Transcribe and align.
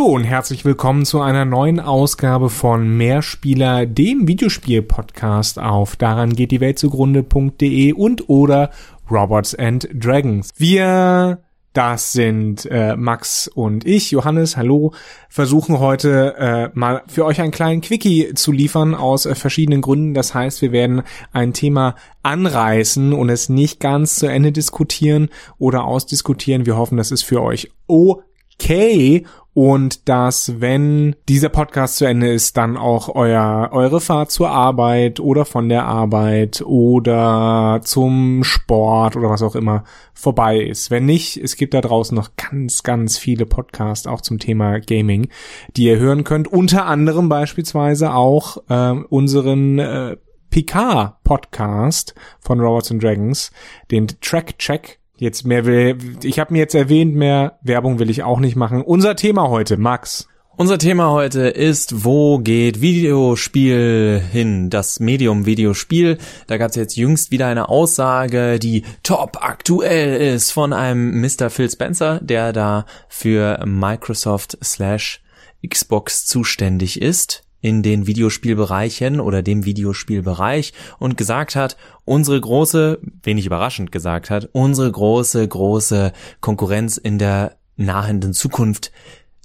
Hallo 0.00 0.14
und 0.14 0.24
herzlich 0.24 0.64
willkommen 0.64 1.04
zu 1.04 1.20
einer 1.20 1.44
neuen 1.44 1.78
Ausgabe 1.78 2.48
von 2.48 2.96
Mehrspieler, 2.96 3.84
dem 3.84 4.26
Videospiel-Podcast 4.26 5.58
auf 5.58 5.94
daran 5.96 6.32
geht 6.32 6.52
die 6.52 6.60
Welt 6.60 6.78
zugrunde.de 6.78 7.92
und 7.92 8.30
oder 8.30 8.70
Robots 9.10 9.54
and 9.54 9.90
Dragons. 9.92 10.52
Wir, 10.56 11.42
das 11.74 12.12
sind 12.12 12.64
äh, 12.70 12.96
Max 12.96 13.46
und 13.46 13.84
ich, 13.84 14.10
Johannes, 14.10 14.56
hallo, 14.56 14.94
versuchen 15.28 15.80
heute 15.80 16.34
äh, 16.38 16.70
mal 16.72 17.02
für 17.06 17.26
euch 17.26 17.42
einen 17.42 17.52
kleinen 17.52 17.82
Quickie 17.82 18.32
zu 18.32 18.52
liefern 18.52 18.94
aus 18.94 19.26
äh, 19.26 19.34
verschiedenen 19.34 19.82
Gründen. 19.82 20.14
Das 20.14 20.32
heißt, 20.32 20.62
wir 20.62 20.72
werden 20.72 21.02
ein 21.32 21.52
Thema 21.52 21.94
anreißen 22.22 23.12
und 23.12 23.28
es 23.28 23.50
nicht 23.50 23.80
ganz 23.80 24.14
zu 24.14 24.28
Ende 24.28 24.50
diskutieren 24.50 25.28
oder 25.58 25.84
ausdiskutieren. 25.84 26.64
Wir 26.64 26.78
hoffen, 26.78 26.96
das 26.96 27.10
ist 27.10 27.22
für 27.22 27.42
euch 27.42 27.70
okay 28.60 29.24
und 29.52 30.08
dass, 30.08 30.60
wenn 30.60 31.16
dieser 31.28 31.48
Podcast 31.48 31.96
zu 31.96 32.04
Ende 32.04 32.32
ist, 32.32 32.56
dann 32.56 32.76
auch 32.76 33.08
euer, 33.14 33.70
eure 33.72 34.00
Fahrt 34.00 34.30
zur 34.30 34.48
Arbeit 34.48 35.18
oder 35.18 35.44
von 35.44 35.68
der 35.68 35.86
Arbeit 35.86 36.62
oder 36.62 37.80
zum 37.82 38.44
Sport 38.44 39.16
oder 39.16 39.28
was 39.28 39.42
auch 39.42 39.56
immer 39.56 39.82
vorbei 40.14 40.60
ist. 40.60 40.92
Wenn 40.92 41.04
nicht, 41.04 41.36
es 41.36 41.56
gibt 41.56 41.74
da 41.74 41.80
draußen 41.80 42.14
noch 42.14 42.30
ganz, 42.36 42.84
ganz 42.84 43.18
viele 43.18 43.44
Podcasts 43.44 44.06
auch 44.06 44.20
zum 44.20 44.38
Thema 44.38 44.78
Gaming, 44.78 45.28
die 45.76 45.84
ihr 45.84 45.98
hören 45.98 46.22
könnt. 46.22 46.46
Unter 46.46 46.86
anderem 46.86 47.28
beispielsweise 47.28 48.14
auch 48.14 48.58
äh, 48.68 48.92
unseren 49.08 49.80
äh, 49.80 50.16
PK-Podcast 50.50 52.14
von 52.40 52.60
Robots 52.60 52.92
and 52.92 53.02
Dragons, 53.02 53.50
den 53.90 54.06
Track 54.20 54.58
Check, 54.58 54.99
Jetzt 55.20 55.44
mehr 55.44 55.66
will, 55.66 55.98
ich 56.22 56.38
habe 56.38 56.54
mir 56.54 56.60
jetzt 56.60 56.74
erwähnt, 56.74 57.14
mehr 57.14 57.58
Werbung 57.60 57.98
will 57.98 58.08
ich 58.08 58.22
auch 58.22 58.40
nicht 58.40 58.56
machen. 58.56 58.80
Unser 58.80 59.16
Thema 59.16 59.50
heute, 59.50 59.76
Max. 59.76 60.26
Unser 60.56 60.78
Thema 60.78 61.10
heute 61.10 61.40
ist, 61.42 62.06
wo 62.06 62.38
geht 62.38 62.80
Videospiel 62.80 64.22
hin? 64.32 64.70
Das 64.70 64.98
Medium 64.98 65.44
Videospiel. 65.44 66.16
Da 66.46 66.56
gab 66.56 66.70
es 66.70 66.76
jetzt 66.76 66.96
jüngst 66.96 67.32
wieder 67.32 67.48
eine 67.48 67.68
Aussage, 67.68 68.58
die 68.58 68.82
top 69.02 69.36
aktuell 69.42 70.34
ist 70.34 70.52
von 70.52 70.72
einem 70.72 71.20
Mr. 71.20 71.50
Phil 71.50 71.70
Spencer, 71.70 72.18
der 72.22 72.54
da 72.54 72.86
für 73.10 73.62
Microsoft 73.66 74.56
slash 74.64 75.20
Xbox 75.62 76.24
zuständig 76.24 77.02
ist 77.02 77.44
in 77.60 77.82
den 77.82 78.06
Videospielbereichen 78.06 79.20
oder 79.20 79.42
dem 79.42 79.64
Videospielbereich 79.64 80.72
und 80.98 81.16
gesagt 81.16 81.56
hat, 81.56 81.76
unsere 82.04 82.40
große, 82.40 83.00
wenig 83.22 83.46
überraschend 83.46 83.92
gesagt 83.92 84.30
hat, 84.30 84.48
unsere 84.52 84.90
große, 84.90 85.46
große 85.46 86.12
Konkurrenz 86.40 86.96
in 86.96 87.18
der 87.18 87.56
nahenden 87.76 88.32
Zukunft 88.32 88.92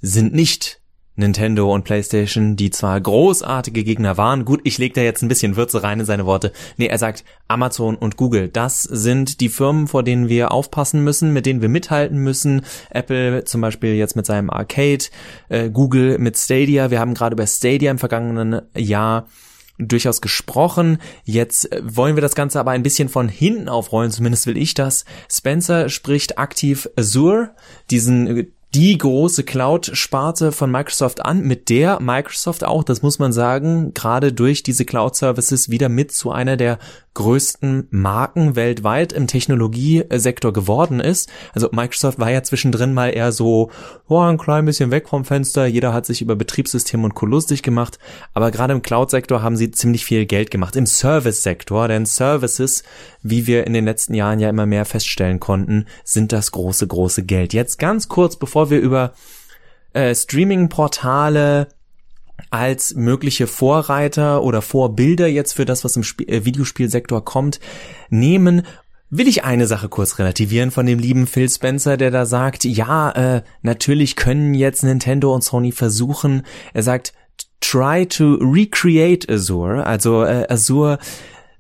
sind 0.01 0.33
nicht 0.33 0.81
Nintendo 1.15 1.73
und 1.73 1.83
PlayStation, 1.83 2.55
die 2.55 2.69
zwar 2.69 2.99
großartige 2.99 3.83
Gegner 3.83 4.17
waren, 4.17 4.45
gut, 4.45 4.61
ich 4.63 4.77
lege 4.77 4.93
da 4.93 5.01
jetzt 5.01 5.21
ein 5.21 5.27
bisschen 5.27 5.55
Würze 5.55 5.83
rein 5.83 5.99
in 5.99 6.05
seine 6.05 6.25
Worte. 6.25 6.51
Nee, 6.77 6.87
er 6.87 6.97
sagt 6.97 7.23
Amazon 7.47 7.95
und 7.95 8.17
Google, 8.17 8.49
das 8.49 8.83
sind 8.83 9.39
die 9.41 9.49
Firmen, 9.49 9.87
vor 9.87 10.03
denen 10.03 10.29
wir 10.29 10.51
aufpassen 10.51 11.03
müssen, 11.03 11.33
mit 11.33 11.45
denen 11.45 11.61
wir 11.61 11.69
mithalten 11.69 12.17
müssen. 12.17 12.65
Apple 12.89 13.43
zum 13.45 13.61
Beispiel 13.61 13.95
jetzt 13.95 14.15
mit 14.15 14.25
seinem 14.25 14.49
Arcade, 14.49 15.05
äh, 15.49 15.69
Google 15.69 16.17
mit 16.19 16.37
Stadia. 16.37 16.91
Wir 16.91 16.99
haben 16.99 17.13
gerade 17.13 17.33
über 17.33 17.47
Stadia 17.47 17.91
im 17.91 17.99
vergangenen 17.99 18.61
Jahr 18.75 19.27
durchaus 19.77 20.21
gesprochen. 20.21 20.99
Jetzt 21.23 21.71
äh, 21.71 21.81
wollen 21.83 22.15
wir 22.15 22.21
das 22.21 22.35
Ganze 22.35 22.59
aber 22.59 22.71
ein 22.71 22.83
bisschen 22.83 23.09
von 23.09 23.27
hinten 23.27 23.69
aufrollen, 23.69 24.11
zumindest 24.11 24.47
will 24.47 24.57
ich 24.57 24.73
das. 24.73 25.05
Spencer 25.29 25.89
spricht 25.89 26.37
aktiv 26.37 26.89
Azure, 26.95 27.51
diesen 27.91 28.27
äh, 28.27 28.47
die 28.75 28.97
große 28.97 29.45
Cloud-Sparte 29.45 30.51
von 30.51 30.69
Microsoft 30.69 31.25
an, 31.25 31.43
mit 31.43 31.69
der 31.69 32.01
Microsoft 32.01 32.65
auch, 32.65 32.83
das 32.83 33.01
muss 33.01 33.19
man 33.19 33.31
sagen, 33.31 33.93
gerade 33.93 34.33
durch 34.33 34.63
diese 34.63 34.83
Cloud-Services 34.83 35.69
wieder 35.69 35.87
mit 35.87 36.11
zu 36.11 36.31
einer 36.31 36.57
der 36.57 36.77
größten 37.13 37.87
Marken 37.91 38.57
weltweit 38.57 39.13
im 39.13 39.27
Technologiesektor 39.27 40.51
geworden 40.51 40.99
ist. 40.99 41.29
Also 41.53 41.69
Microsoft 41.71 42.19
war 42.19 42.29
ja 42.29 42.43
zwischendrin 42.43 42.93
mal 42.93 43.07
eher 43.07 43.31
so, 43.31 43.71
oh, 44.09 44.19
ein 44.19 44.37
klein 44.37 44.65
bisschen 44.65 44.91
weg 44.91 45.07
vom 45.07 45.23
Fenster, 45.23 45.65
jeder 45.65 45.93
hat 45.93 46.05
sich 46.05 46.21
über 46.21 46.35
Betriebssystem 46.35 47.05
und 47.05 47.15
Co. 47.15 47.25
lustig 47.25 47.63
gemacht, 47.63 47.97
aber 48.33 48.51
gerade 48.51 48.73
im 48.73 48.81
Cloud-Sektor 48.81 49.41
haben 49.41 49.55
sie 49.55 49.71
ziemlich 49.71 50.03
viel 50.03 50.25
Geld 50.25 50.51
gemacht, 50.51 50.75
im 50.75 50.85
Service-Sektor, 50.85 51.87
denn 51.87 52.05
Services, 52.05 52.83
wie 53.23 53.47
wir 53.47 53.65
in 53.65 53.73
den 53.73 53.85
letzten 53.85 54.13
Jahren 54.13 54.39
ja 54.39 54.49
immer 54.49 54.65
mehr 54.65 54.83
feststellen 54.83 55.39
konnten, 55.39 55.85
sind 56.03 56.33
das 56.33 56.51
große, 56.51 56.85
große 56.85 57.23
Geld. 57.23 57.53
Jetzt 57.53 57.79
ganz 57.79 58.09
kurz, 58.09 58.35
bevor 58.35 58.64
wir 58.69 58.79
über 58.79 59.13
äh, 59.93 60.13
Streaming-Portale, 60.13 61.67
als 62.49 62.95
mögliche 62.95 63.47
Vorreiter 63.47 64.43
oder 64.43 64.61
Vorbilder 64.61 65.27
jetzt 65.27 65.53
für 65.53 65.65
das, 65.65 65.83
was 65.83 65.95
im 65.95 66.03
Sp 66.03 66.23
äh, 66.27 66.45
Videospielsektor 66.45 67.23
kommt, 67.23 67.59
nehmen, 68.09 68.63
will 69.09 69.27
ich 69.27 69.43
eine 69.43 69.67
Sache 69.67 69.89
kurz 69.89 70.19
relativieren 70.19 70.71
von 70.71 70.85
dem 70.85 70.99
lieben 70.99 71.27
Phil 71.27 71.49
Spencer, 71.49 71.97
der 71.97 72.11
da 72.11 72.25
sagt, 72.25 72.65
ja, 72.65 73.11
äh, 73.11 73.41
natürlich 73.61 74.15
können 74.15 74.53
jetzt 74.53 74.83
Nintendo 74.83 75.33
und 75.33 75.43
Sony 75.43 75.71
versuchen, 75.71 76.43
er 76.73 76.83
sagt, 76.83 77.13
try 77.61 78.05
to 78.05 78.35
recreate 78.35 79.31
Azure, 79.31 79.85
also 79.85 80.23
äh, 80.23 80.45
Azure 80.49 80.99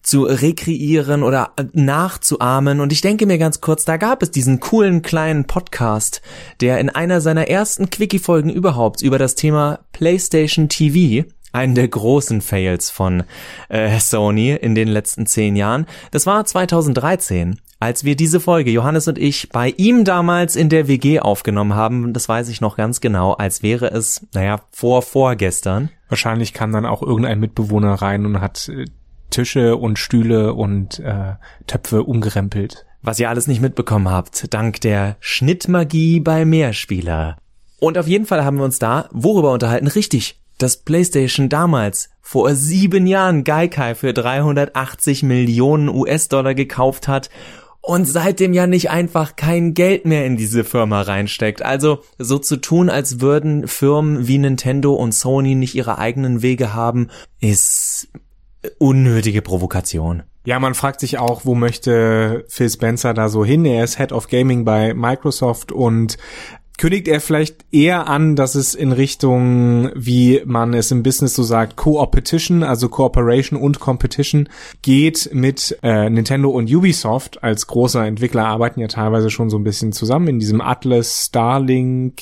zu 0.05 0.23
rekreieren 0.23 1.23
oder 1.23 1.51
nachzuahmen. 1.73 2.79
Und 2.79 2.93
ich 2.93 3.01
denke 3.01 3.25
mir 3.25 3.37
ganz 3.37 3.59
kurz, 3.59 3.85
da 3.85 3.97
gab 3.97 4.21
es 4.21 4.31
diesen 4.31 4.59
coolen 4.59 5.01
kleinen 5.01 5.45
Podcast, 5.45 6.21
der 6.61 6.79
in 6.79 6.89
einer 6.89 7.21
seiner 7.21 7.47
ersten 7.47 7.89
Quickie-Folgen 7.89 8.49
überhaupt 8.49 9.01
über 9.01 9.17
das 9.17 9.35
Thema 9.35 9.79
PlayStation 9.91 10.69
TV 10.69 11.27
einen 11.51 11.73
der 11.73 11.87
großen 11.87 12.41
Fails 12.41 12.91
von 12.91 13.23
äh, 13.69 13.97
Sony 13.99 14.51
in 14.51 14.75
den 14.75 14.89
letzten 14.89 15.25
zehn 15.25 15.55
Jahren. 15.55 15.87
Das 16.11 16.25
war 16.25 16.45
2013, 16.45 17.59
als 17.79 18.03
wir 18.03 18.15
diese 18.15 18.39
Folge, 18.39 18.71
Johannes 18.71 19.07
und 19.07 19.17
ich, 19.17 19.49
bei 19.49 19.73
ihm 19.77 20.03
damals 20.03 20.57
in 20.57 20.69
der 20.69 20.87
WG 20.87 21.21
aufgenommen 21.21 21.73
haben. 21.73 22.11
Das 22.11 22.27
weiß 22.27 22.49
ich 22.49 22.59
noch 22.59 22.75
ganz 22.75 22.99
genau, 22.99 23.33
als 23.33 23.63
wäre 23.63 23.87
es, 23.87 24.27
naja, 24.33 24.61
vor 24.71 25.01
vorgestern. 25.01 25.89
Wahrscheinlich 26.09 26.53
kam 26.53 26.73
dann 26.73 26.85
auch 26.85 27.01
irgendein 27.01 27.39
Mitbewohner 27.39 27.93
rein 27.93 28.25
und 28.25 28.41
hat 28.41 28.67
äh, 28.67 28.85
Tische 29.35 29.75
und 29.75 29.99
Stühle 29.99 30.53
und 30.53 30.99
äh, 30.99 31.33
Töpfe 31.67 32.03
umgerempelt. 32.03 32.85
Was 33.01 33.19
ihr 33.19 33.29
alles 33.29 33.47
nicht 33.47 33.61
mitbekommen 33.61 34.09
habt, 34.09 34.53
dank 34.53 34.79
der 34.79 35.17
Schnittmagie 35.19 36.21
bei 36.21 36.45
Mehrspieler. 36.45 37.35
Und 37.81 37.97
auf 37.97 38.07
jeden 38.07 38.25
Fall 38.25 38.45
haben 38.45 38.57
wir 38.57 38.63
uns 38.63 38.79
da 38.79 39.09
worüber 39.11 39.51
unterhalten? 39.51 39.87
Richtig, 39.87 40.39
dass 40.57 40.77
PlayStation 40.77 41.49
damals 41.49 42.09
vor 42.21 42.55
sieben 42.55 43.07
Jahren 43.07 43.43
Gaikai 43.43 43.93
für 43.93 44.13
380 44.13 45.23
Millionen 45.23 45.89
US-Dollar 45.89 46.55
gekauft 46.55 47.09
hat 47.09 47.29
und 47.81 48.05
seitdem 48.05 48.53
ja 48.53 48.67
nicht 48.67 48.89
einfach 48.89 49.35
kein 49.35 49.73
Geld 49.73 50.05
mehr 50.05 50.25
in 50.25 50.37
diese 50.37 50.63
Firma 50.63 51.01
reinsteckt. 51.01 51.61
Also 51.61 51.99
so 52.17 52.39
zu 52.39 52.55
tun, 52.55 52.89
als 52.89 53.19
würden 53.19 53.67
Firmen 53.67 54.27
wie 54.27 54.37
Nintendo 54.37 54.93
und 54.93 55.13
Sony 55.13 55.55
nicht 55.55 55.75
ihre 55.75 55.97
eigenen 55.97 56.41
Wege 56.41 56.73
haben, 56.73 57.09
ist 57.41 58.07
unnötige 58.77 59.41
Provokation. 59.41 60.23
Ja, 60.45 60.59
man 60.59 60.75
fragt 60.75 60.99
sich 60.99 61.17
auch, 61.17 61.45
wo 61.45 61.55
möchte 61.55 62.45
Phil 62.47 62.69
Spencer 62.69 63.13
da 63.13 63.29
so 63.29 63.43
hin? 63.43 63.65
Er 63.65 63.83
ist 63.83 63.97
Head 63.97 64.11
of 64.11 64.27
Gaming 64.27 64.63
bei 64.63 64.93
Microsoft 64.93 65.71
und 65.71 66.17
kündigt 66.77 67.07
er 67.07 67.21
vielleicht 67.21 67.65
eher 67.71 68.07
an, 68.07 68.35
dass 68.35 68.55
es 68.55 68.75
in 68.75 68.91
Richtung, 68.91 69.89
wie 69.95 70.41
man 70.45 70.73
es 70.73 70.91
im 70.91 71.03
Business 71.03 71.33
so 71.33 71.43
sagt, 71.43 71.77
Co-Opetition, 71.77 72.63
also 72.63 72.89
Cooperation 72.89 73.59
und 73.59 73.79
Competition 73.79 74.49
geht 74.81 75.29
mit 75.33 75.77
äh, 75.83 76.09
Nintendo 76.09 76.49
und 76.49 76.73
Ubisoft 76.73 77.43
als 77.43 77.67
großer 77.67 78.05
Entwickler 78.05 78.45
arbeiten 78.45 78.81
ja 78.81 78.87
teilweise 78.87 79.29
schon 79.29 79.49
so 79.49 79.57
ein 79.57 79.63
bisschen 79.63 79.93
zusammen 79.93 80.27
in 80.27 80.39
diesem 80.39 80.61
Atlas 80.61 81.25
Starlink 81.27 82.21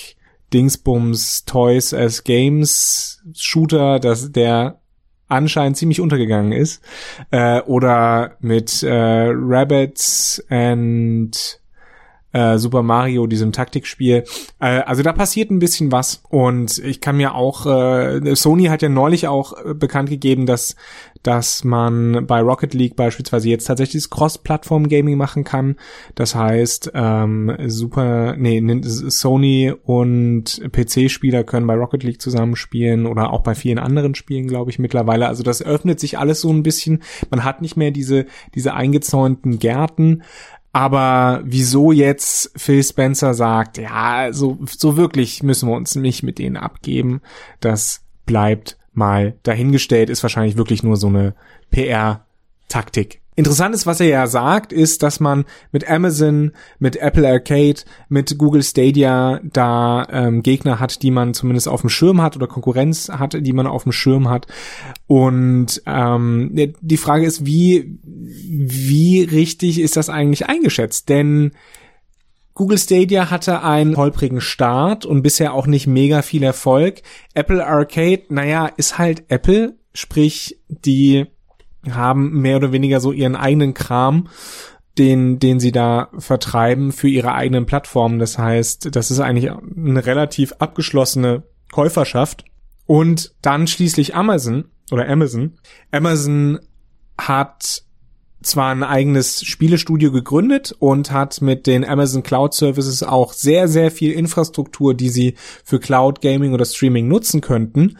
Dingsbums 0.53 1.45
Toys 1.45 1.93
as 1.93 2.23
Games 2.23 3.23
Shooter, 3.33 3.99
dass 3.99 4.31
der 4.31 4.82
anscheinend 5.27 5.77
ziemlich 5.77 6.01
untergegangen 6.01 6.51
ist. 6.51 6.83
Äh, 7.31 7.61
oder 7.61 8.37
mit 8.39 8.83
äh, 8.83 8.91
Rabbits 8.91 10.43
and 10.49 11.59
äh, 12.33 12.57
Super 12.57 12.83
Mario, 12.83 13.27
diesem 13.27 13.51
Taktikspiel. 13.51 14.25
Äh, 14.59 14.81
also 14.81 15.03
da 15.03 15.13
passiert 15.13 15.49
ein 15.51 15.59
bisschen 15.59 15.91
was 15.91 16.23
und 16.29 16.77
ich 16.79 16.99
kann 16.99 17.17
mir 17.17 17.35
auch, 17.35 17.65
äh, 17.65 18.35
Sony 18.35 18.65
hat 18.65 18.81
ja 18.81 18.89
neulich 18.89 19.27
auch 19.27 19.53
äh, 19.53 19.73
bekannt 19.73 20.09
gegeben, 20.09 20.45
dass 20.45 20.75
dass 21.23 21.63
man 21.63 22.27
bei 22.27 22.41
Rocket 22.41 22.73
League 22.73 22.97
beispielsweise 22.97 23.49
jetzt 23.49 23.65
tatsächlich 23.65 24.09
Cross-Plattform-Gaming 24.09 25.17
machen 25.17 25.45
kann. 25.45 25.77
Das 26.15 26.35
heißt, 26.35 26.91
ähm, 26.93 27.55
super, 27.67 28.35
nee, 28.35 28.61
Sony 28.83 29.73
und 29.83 30.61
PC-Spieler 30.71 31.45
können 31.45 31.65
bei 31.65 31.75
Rocket 31.75 32.03
League 32.03 32.21
zusammenspielen 32.21 33.05
oder 33.05 33.31
auch 33.31 33.41
bei 33.41 33.55
vielen 33.55 33.79
anderen 33.79 34.15
Spielen, 34.15 34.47
glaube 34.47 34.69
ich, 34.69 34.79
mittlerweile. 34.79 35.27
Also 35.27 35.43
das 35.43 35.63
öffnet 35.63 35.99
sich 35.99 36.17
alles 36.19 36.41
so 36.41 36.51
ein 36.51 36.61
bisschen. 36.61 37.01
Man 37.31 37.45
hat 37.45 37.61
nicht 37.61 37.77
mehr 37.77 37.91
diese, 37.91 38.25
diese 38.53 38.73
eingezäunten 38.73 39.59
Gärten 39.59 40.23
Aber 40.73 41.41
wieso 41.45 41.91
jetzt 41.91 42.51
Phil 42.55 42.83
Spencer 42.83 43.35
sagt, 43.35 43.77
ja, 43.77 44.33
so, 44.33 44.57
so 44.65 44.97
wirklich 44.97 45.43
müssen 45.43 45.69
wir 45.69 45.75
uns 45.75 45.95
nicht 45.95 46.23
mit 46.23 46.39
denen 46.39 46.57
abgeben, 46.57 47.21
das 47.59 48.01
bleibt 48.25 48.77
mal 48.91 49.35
dahingestellt, 49.43 50.09
ist 50.09 50.23
wahrscheinlich 50.23 50.57
wirklich 50.57 50.81
nur 50.81 50.97
so 50.97 51.07
eine 51.07 51.35
PR-Taktik. 51.69 53.21
Interessant 53.35 53.73
ist, 53.73 53.85
was 53.85 53.99
er 53.99 54.07
ja 54.07 54.27
sagt, 54.27 54.71
ist, 54.71 55.01
dass 55.01 55.19
man 55.19 55.45
mit 55.71 55.89
Amazon, 55.89 56.51
mit 56.79 56.97
Apple 56.97 57.27
Arcade, 57.27 57.81
mit 58.09 58.37
Google 58.37 58.63
Stadia 58.63 59.39
da 59.43 60.07
ähm, 60.11 60.43
Gegner 60.43 60.79
hat, 60.79 61.01
die 61.01 61.11
man 61.11 61.33
zumindest 61.33 61.67
auf 61.67 61.81
dem 61.81 61.89
Schirm 61.89 62.21
hat 62.21 62.35
oder 62.35 62.47
Konkurrenz 62.47 63.09
hat, 63.09 63.35
die 63.39 63.53
man 63.53 63.67
auf 63.67 63.83
dem 63.83 63.91
Schirm 63.91 64.29
hat. 64.29 64.47
Und 65.07 65.81
ähm, 65.85 66.73
die 66.81 66.97
Frage 66.97 67.25
ist, 67.25 67.45
wie 67.45 67.99
wie 68.03 69.23
richtig 69.23 69.79
ist 69.79 69.97
das 69.97 70.09
eigentlich 70.09 70.47
eingeschätzt? 70.47 71.09
Denn 71.09 71.51
Google 72.53 72.77
Stadia 72.77 73.31
hatte 73.31 73.63
einen 73.63 73.97
holprigen 73.97 74.41
Start 74.41 75.05
und 75.05 75.23
bisher 75.23 75.53
auch 75.53 75.65
nicht 75.65 75.87
mega 75.87 76.21
viel 76.21 76.43
Erfolg. 76.43 77.01
Apple 77.33 77.65
Arcade, 77.65 78.23
naja, 78.29 78.67
ist 78.77 78.99
halt 78.99 79.23
Apple, 79.29 79.75
sprich 79.93 80.59
die 80.67 81.25
haben 81.91 82.41
mehr 82.41 82.57
oder 82.57 82.71
weniger 82.71 82.99
so 82.99 83.11
ihren 83.11 83.35
eigenen 83.35 83.73
Kram, 83.73 84.27
den, 84.97 85.39
den 85.39 85.59
sie 85.59 85.71
da 85.71 86.09
vertreiben 86.17 86.91
für 86.91 87.07
ihre 87.07 87.33
eigenen 87.33 87.65
Plattformen. 87.65 88.19
Das 88.19 88.37
heißt, 88.37 88.95
das 88.95 89.11
ist 89.11 89.19
eigentlich 89.19 89.51
eine 89.51 90.05
relativ 90.05 90.53
abgeschlossene 90.59 91.43
Käuferschaft. 91.71 92.45
Und 92.85 93.33
dann 93.41 93.67
schließlich 93.67 94.15
Amazon 94.15 94.65
oder 94.91 95.07
Amazon. 95.07 95.53
Amazon 95.91 96.59
hat 97.17 97.83
zwar 98.43 98.71
ein 98.71 98.83
eigenes 98.83 99.43
Spielestudio 99.43 100.11
gegründet 100.11 100.75
und 100.77 101.11
hat 101.11 101.41
mit 101.41 101.65
den 101.65 101.85
Amazon 101.85 102.23
Cloud 102.23 102.53
Services 102.53 103.01
auch 103.01 103.33
sehr, 103.33 103.67
sehr 103.67 103.89
viel 103.89 104.11
Infrastruktur, 104.11 104.93
die 104.93 105.09
sie 105.09 105.35
für 105.63 105.79
Cloud 105.79 106.21
Gaming 106.21 106.53
oder 106.53 106.65
Streaming 106.65 107.07
nutzen 107.07 107.41
könnten, 107.41 107.97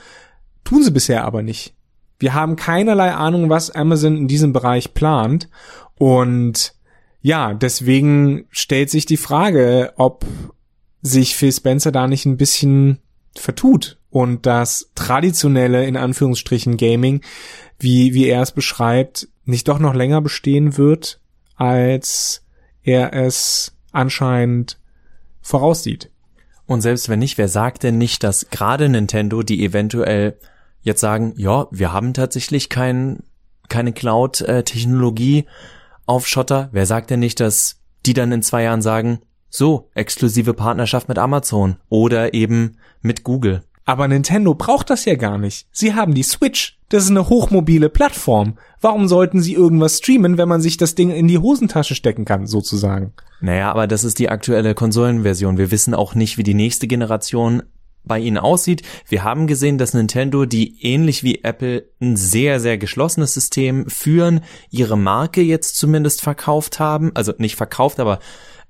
tun 0.63 0.83
sie 0.83 0.91
bisher 0.91 1.24
aber 1.24 1.41
nicht. 1.41 1.74
Wir 2.19 2.33
haben 2.33 2.56
keinerlei 2.56 3.13
Ahnung, 3.13 3.50
was 3.50 3.71
Amazon 3.71 4.15
in 4.18 4.27
diesem 4.27 4.54
Bereich 4.54 4.94
plant. 4.94 5.50
Und 5.95 6.75
ja, 7.21 7.54
deswegen 7.54 8.45
stellt 8.50 8.89
sich 8.89 9.06
die 9.06 9.18
Frage, 9.18 9.94
ob 9.98 10.25
sich 11.01 11.36
Phil 11.36 11.51
Spencer 11.51 11.92
da 11.92 12.07
nicht 12.07 12.25
ein 12.25 12.38
bisschen 12.38 13.00
vertut 13.36 13.98
und 14.10 14.45
das 14.45 14.92
traditionelle, 14.95 15.86
in 15.86 15.98
Anführungsstrichen, 15.98 16.77
Gaming, 16.77 17.21
wie, 17.80 18.13
wie 18.13 18.27
er 18.27 18.42
es 18.42 18.51
beschreibt, 18.51 19.27
nicht 19.45 19.68
doch 19.68 19.80
noch 19.80 19.94
länger 19.94 20.21
bestehen 20.21 20.77
wird, 20.77 21.19
als 21.56 22.45
er 22.83 23.13
es 23.13 23.75
anscheinend 23.92 24.80
voraussieht. 25.42 26.09
Und 26.66 26.81
selbst 26.81 27.09
wenn 27.09 27.19
nicht, 27.19 27.38
wer 27.38 27.50
sagt 27.50 27.83
denn 27.83 27.98
nicht, 27.98 28.24
dass 28.24 28.50
gerade 28.50 28.88
Nintendo, 28.88 29.44
die 29.44 29.63
eventuell 29.66 30.38
jetzt 30.83 31.01
sagen, 31.01 31.33
ja, 31.38 31.68
wir 31.71 31.91
haben 31.91 32.13
tatsächlich 32.13 32.69
kein, 32.69 33.24
keine 33.69 33.94
Cloud-Technologie 33.94 35.45
auf 36.06 36.27
Schotter. 36.27 36.69
Wer 36.71 36.85
sagt 36.85 37.09
denn 37.09 37.19
nicht, 37.19 37.39
dass 37.39 37.80
die 38.06 38.13
dann 38.13 38.31
in 38.31 38.44
zwei 38.44 38.63
Jahren 38.63 38.81
sagen, 38.81 39.19
so, 39.50 39.89
exklusive 39.94 40.53
Partnerschaft 40.53 41.07
mit 41.07 41.18
Amazon 41.18 41.77
oder 41.89 42.33
eben 42.33 42.77
mit 43.01 43.24
Google. 43.24 43.63
Aber 43.85 44.07
Nintendo 44.07 44.56
braucht 44.56 44.89
das 44.89 45.06
ja 45.06 45.15
gar 45.15 45.38
nicht. 45.38 45.68
Sie 45.71 45.94
haben 45.94 46.13
die 46.13 46.24
Switch. 46.24 46.80
Das 46.89 47.03
ist 47.03 47.09
eine 47.09 47.27
hochmobile 47.27 47.89
Plattform. 47.89 48.57
Warum 48.80 49.07
sollten 49.07 49.41
sie 49.41 49.53
irgendwas 49.53 49.97
streamen, 49.97 50.38
wenn 50.38 50.47
man 50.47 50.62
sich 50.62 50.77
das 50.77 50.95
Ding 50.95 51.09
in 51.09 51.27
die 51.27 51.38
Hosentasche 51.38 51.95
stecken 51.95 52.24
kann, 52.24 52.47
sozusagen? 52.47 53.13
Naja, 53.41 53.69
aber 53.69 53.88
das 53.88 54.03
ist 54.03 54.19
die 54.19 54.30
aktuelle 54.30 54.74
Konsolenversion. 54.74 55.57
Wir 55.57 55.71
wissen 55.71 55.94
auch 55.94 56.15
nicht, 56.15 56.38
wie 56.38 56.44
die 56.44 56.53
nächste 56.53 56.88
Generation 56.88 57.63
bei 58.06 58.20
ihnen 58.20 58.38
aussieht. 58.38 58.82
Wir 59.08 59.24
haben 59.24 59.48
gesehen, 59.48 59.78
dass 59.78 59.94
Nintendo, 59.94 60.46
die 60.46 60.84
ähnlich 60.84 61.24
wie 61.24 61.44
Apple 61.44 61.86
ein 62.02 62.16
sehr, 62.16 62.60
sehr 62.60 62.78
geschlossenes 62.78 63.34
System 63.34 63.90
führen, 63.90 64.42
ihre 64.70 64.98
Marke 64.98 65.42
jetzt 65.42 65.78
zumindest 65.78 66.22
verkauft 66.22 66.80
haben. 66.80 67.12
Also 67.14 67.34
nicht 67.38 67.56
verkauft, 67.56 68.00
aber 68.00 68.20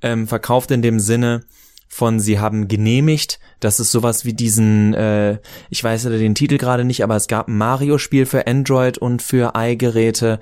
ähm, 0.02 0.28
verkauft 0.28 0.72
in 0.72 0.82
dem 0.82 1.00
Sinne 1.00 1.42
von 1.88 2.20
sie 2.20 2.40
haben 2.40 2.68
genehmigt, 2.68 3.40
dass 3.60 3.78
es 3.78 3.92
sowas 3.92 4.26
wie 4.26 4.34
diesen, 4.34 4.96
äh, 4.96 5.38
ich 5.70 5.84
weiß 5.84 6.06
ja 6.06 6.10
den 6.10 6.34
Titel 6.34 6.58
gerade 6.58 6.86
nicht, 6.86 7.04
aber 7.04 7.16
es 7.16 7.28
gab 7.28 7.48
ein 7.48 7.58
Mario-Spiel 7.58 8.26
für 8.26 8.48
Android 8.48 8.98
und 8.98 9.22
für 9.22 9.54
i-Geräte 9.56 10.40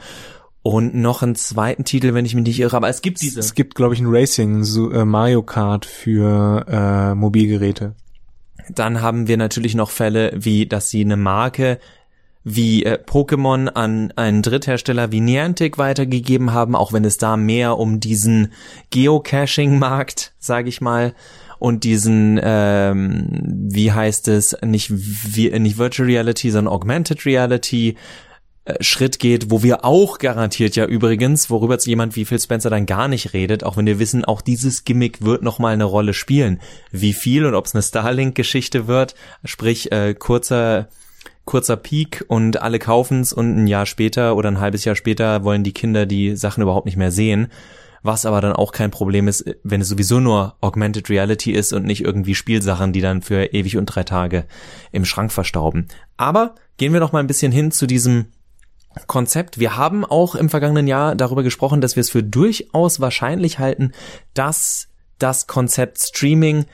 und 0.63 0.95
noch 0.95 1.23
einen 1.23 1.35
zweiten 1.35 1.83
Titel, 1.83 2.13
wenn 2.13 2.25
ich 2.25 2.35
mich 2.35 2.45
nicht 2.45 2.59
irre, 2.59 2.77
aber 2.77 2.87
es 2.87 3.01
gibt 3.01 3.21
diese. 3.21 3.39
Es 3.39 3.53
gibt, 3.53 3.75
glaube 3.75 3.95
ich, 3.95 3.99
ein 3.99 4.07
Racing, 4.07 4.63
so, 4.63 4.91
äh, 4.91 5.05
Mario 5.05 5.43
Kart 5.43 5.85
für 5.85 6.65
äh, 6.69 7.15
Mobilgeräte. 7.15 7.95
Dann 8.69 9.01
haben 9.01 9.27
wir 9.27 9.37
natürlich 9.37 9.75
noch 9.75 9.89
Fälle, 9.89 10.31
wie 10.35 10.65
dass 10.65 10.89
sie 10.89 11.01
eine 11.01 11.17
Marke 11.17 11.79
wie 12.43 12.83
äh, 12.83 12.97
Pokémon 12.97 13.67
an 13.67 14.11
einen 14.15 14.41
Dritthersteller 14.41 15.11
wie 15.11 15.21
Niantic 15.21 15.77
weitergegeben 15.77 16.53
haben, 16.53 16.75
auch 16.75 16.91
wenn 16.93 17.05
es 17.05 17.17
da 17.17 17.37
mehr 17.37 17.77
um 17.77 17.99
diesen 17.99 18.51
Geocaching-Markt, 18.89 20.33
sage 20.39 20.69
ich 20.69 20.81
mal, 20.81 21.13
und 21.59 21.83
diesen, 21.83 22.39
ähm, 22.41 23.27
wie 23.69 23.91
heißt 23.91 24.27
es, 24.29 24.57
nicht, 24.63 24.89
wie, 24.91 25.51
nicht 25.59 25.77
Virtual 25.77 26.07
Reality, 26.07 26.49
sondern 26.49 26.73
Augmented 26.73 27.25
Reality 27.27 27.97
Schritt 28.79 29.17
geht, 29.17 29.49
wo 29.49 29.63
wir 29.63 29.83
auch 29.85 30.19
garantiert 30.19 30.75
ja 30.75 30.85
übrigens, 30.85 31.49
worüber 31.49 31.73
jetzt 31.73 31.87
jemand 31.87 32.15
wie 32.15 32.25
Phil 32.25 32.39
Spencer 32.39 32.69
dann 32.69 32.85
gar 32.85 33.07
nicht 33.07 33.33
redet, 33.33 33.63
auch 33.63 33.75
wenn 33.75 33.87
wir 33.87 33.97
wissen, 33.97 34.23
auch 34.23 34.41
dieses 34.41 34.83
Gimmick 34.83 35.23
wird 35.23 35.41
nochmal 35.41 35.73
eine 35.73 35.85
Rolle 35.85 36.13
spielen. 36.13 36.59
Wie 36.91 37.13
viel 37.13 37.45
und 37.45 37.55
ob 37.55 37.65
es 37.65 37.73
eine 37.73 37.81
Starlink-Geschichte 37.81 38.87
wird, 38.87 39.15
sprich 39.43 39.91
äh, 39.91 40.13
kurzer 40.13 40.89
kurzer 41.43 41.75
Peak 41.75 42.23
und 42.27 42.61
alle 42.61 42.77
kaufen's 42.77 43.33
und 43.33 43.57
ein 43.57 43.67
Jahr 43.67 43.87
später 43.87 44.35
oder 44.35 44.49
ein 44.49 44.59
halbes 44.59 44.85
Jahr 44.85 44.95
später 44.95 45.43
wollen 45.43 45.63
die 45.63 45.73
Kinder 45.73 46.05
die 46.05 46.35
Sachen 46.35 46.61
überhaupt 46.61 46.85
nicht 46.85 46.97
mehr 46.97 47.11
sehen. 47.11 47.47
Was 48.03 48.25
aber 48.25 48.41
dann 48.41 48.53
auch 48.53 48.71
kein 48.71 48.89
Problem 48.89 49.27
ist, 49.27 49.45
wenn 49.63 49.81
es 49.81 49.89
sowieso 49.89 50.19
nur 50.19 50.55
Augmented 50.61 51.09
Reality 51.09 51.51
ist 51.51 51.73
und 51.73 51.85
nicht 51.85 52.03
irgendwie 52.03 52.35
Spielsachen, 52.35 52.93
die 52.93 53.01
dann 53.01 53.21
für 53.21 53.53
ewig 53.53 53.77
und 53.77 53.87
drei 53.87 54.03
Tage 54.03 54.45
im 54.91 55.05
Schrank 55.05 55.31
verstauben. 55.31 55.87
Aber 56.17 56.55
gehen 56.77 56.93
wir 56.93 56.99
noch 56.99 57.11
mal 57.11 57.19
ein 57.19 57.27
bisschen 57.27 57.51
hin 57.51 57.71
zu 57.71 57.85
diesem 57.85 58.27
Konzept. 59.07 59.59
Wir 59.59 59.77
haben 59.77 60.05
auch 60.05 60.35
im 60.35 60.49
vergangenen 60.49 60.87
Jahr 60.87 61.15
darüber 61.15 61.43
gesprochen, 61.43 61.81
dass 61.81 61.95
wir 61.95 62.01
es 62.01 62.09
für 62.09 62.23
durchaus 62.23 62.99
wahrscheinlich 62.99 63.59
halten, 63.59 63.93
dass 64.33 64.87
das 65.19 65.47
Konzept 65.47 65.99
Streaming 65.99 66.65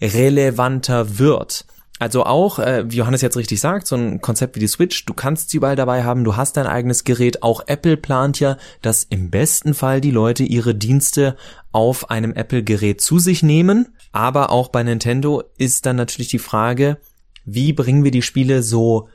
relevanter 0.00 1.18
wird. 1.18 1.66
Also 2.00 2.24
auch, 2.24 2.58
äh, 2.58 2.90
wie 2.90 2.96
Johannes 2.96 3.20
jetzt 3.20 3.36
richtig 3.36 3.60
sagt, 3.60 3.86
so 3.86 3.94
ein 3.94 4.22
Konzept 4.22 4.56
wie 4.56 4.60
die 4.60 4.68
Switch, 4.68 5.04
du 5.04 5.12
kannst 5.12 5.50
sie 5.50 5.58
überall 5.58 5.76
dabei 5.76 6.02
haben, 6.02 6.24
du 6.24 6.34
hast 6.34 6.56
dein 6.56 6.66
eigenes 6.66 7.04
Gerät. 7.04 7.42
Auch 7.42 7.62
Apple 7.66 7.98
plant 7.98 8.40
ja, 8.40 8.56
dass 8.80 9.04
im 9.04 9.30
besten 9.30 9.74
Fall 9.74 10.00
die 10.00 10.10
Leute 10.10 10.42
ihre 10.42 10.74
Dienste 10.74 11.36
auf 11.72 12.08
einem 12.08 12.32
Apple-Gerät 12.32 13.02
zu 13.02 13.18
sich 13.18 13.42
nehmen. 13.42 13.94
Aber 14.12 14.50
auch 14.50 14.68
bei 14.68 14.82
Nintendo 14.82 15.42
ist 15.58 15.84
dann 15.84 15.96
natürlich 15.96 16.28
die 16.28 16.38
Frage, 16.38 16.96
wie 17.44 17.74
bringen 17.74 18.02
wir 18.02 18.10
die 18.10 18.22
Spiele 18.22 18.62
so 18.62 19.08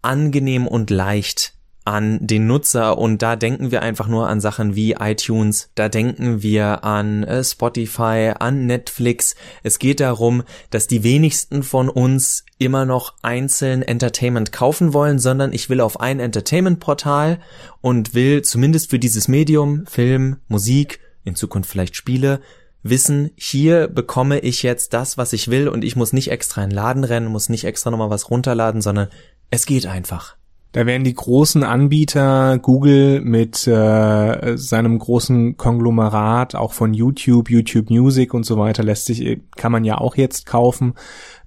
angenehm 0.00 0.68
und 0.68 0.90
leicht 0.90 1.55
an 1.86 2.18
den 2.20 2.46
Nutzer 2.48 2.98
und 2.98 3.22
da 3.22 3.36
denken 3.36 3.70
wir 3.70 3.80
einfach 3.80 4.08
nur 4.08 4.28
an 4.28 4.40
Sachen 4.40 4.74
wie 4.74 4.92
iTunes, 4.92 5.70
da 5.76 5.88
denken 5.88 6.42
wir 6.42 6.84
an 6.84 7.22
äh, 7.22 7.44
Spotify, 7.44 8.32
an 8.38 8.66
Netflix. 8.66 9.36
Es 9.62 9.78
geht 9.78 10.00
darum, 10.00 10.42
dass 10.70 10.88
die 10.88 11.04
wenigsten 11.04 11.62
von 11.62 11.88
uns 11.88 12.44
immer 12.58 12.84
noch 12.86 13.14
einzeln 13.22 13.82
Entertainment 13.82 14.50
kaufen 14.50 14.92
wollen, 14.92 15.20
sondern 15.20 15.52
ich 15.52 15.70
will 15.70 15.80
auf 15.80 16.00
ein 16.00 16.18
Entertainment-Portal 16.18 17.38
und 17.80 18.14
will 18.14 18.42
zumindest 18.42 18.90
für 18.90 18.98
dieses 18.98 19.28
Medium, 19.28 19.86
Film, 19.86 20.38
Musik, 20.48 20.98
in 21.22 21.36
Zukunft 21.36 21.70
vielleicht 21.70 21.94
Spiele, 21.94 22.40
wissen, 22.82 23.30
hier 23.36 23.88
bekomme 23.88 24.40
ich 24.40 24.62
jetzt 24.62 24.92
das, 24.92 25.18
was 25.18 25.32
ich 25.32 25.48
will 25.48 25.68
und 25.68 25.84
ich 25.84 25.94
muss 25.94 26.12
nicht 26.12 26.30
extra 26.30 26.64
in 26.64 26.70
den 26.70 26.76
Laden 26.76 27.04
rennen, 27.04 27.26
muss 27.26 27.48
nicht 27.48 27.64
extra 27.64 27.90
nochmal 27.90 28.10
was 28.10 28.30
runterladen, 28.30 28.82
sondern 28.82 29.08
es 29.50 29.66
geht 29.66 29.86
einfach. 29.86 30.35
Da 30.76 30.84
werden 30.84 31.04
die 31.04 31.14
großen 31.14 31.62
Anbieter, 31.62 32.58
Google 32.58 33.22
mit 33.22 33.66
äh, 33.66 34.58
seinem 34.58 34.98
großen 34.98 35.56
Konglomerat, 35.56 36.54
auch 36.54 36.74
von 36.74 36.92
YouTube, 36.92 37.48
YouTube 37.48 37.88
Music 37.88 38.34
und 38.34 38.44
so 38.44 38.58
weiter, 38.58 38.82
lässt 38.82 39.06
sich, 39.06 39.40
kann 39.56 39.72
man 39.72 39.84
ja 39.84 39.96
auch 39.96 40.16
jetzt 40.16 40.44
kaufen. 40.44 40.92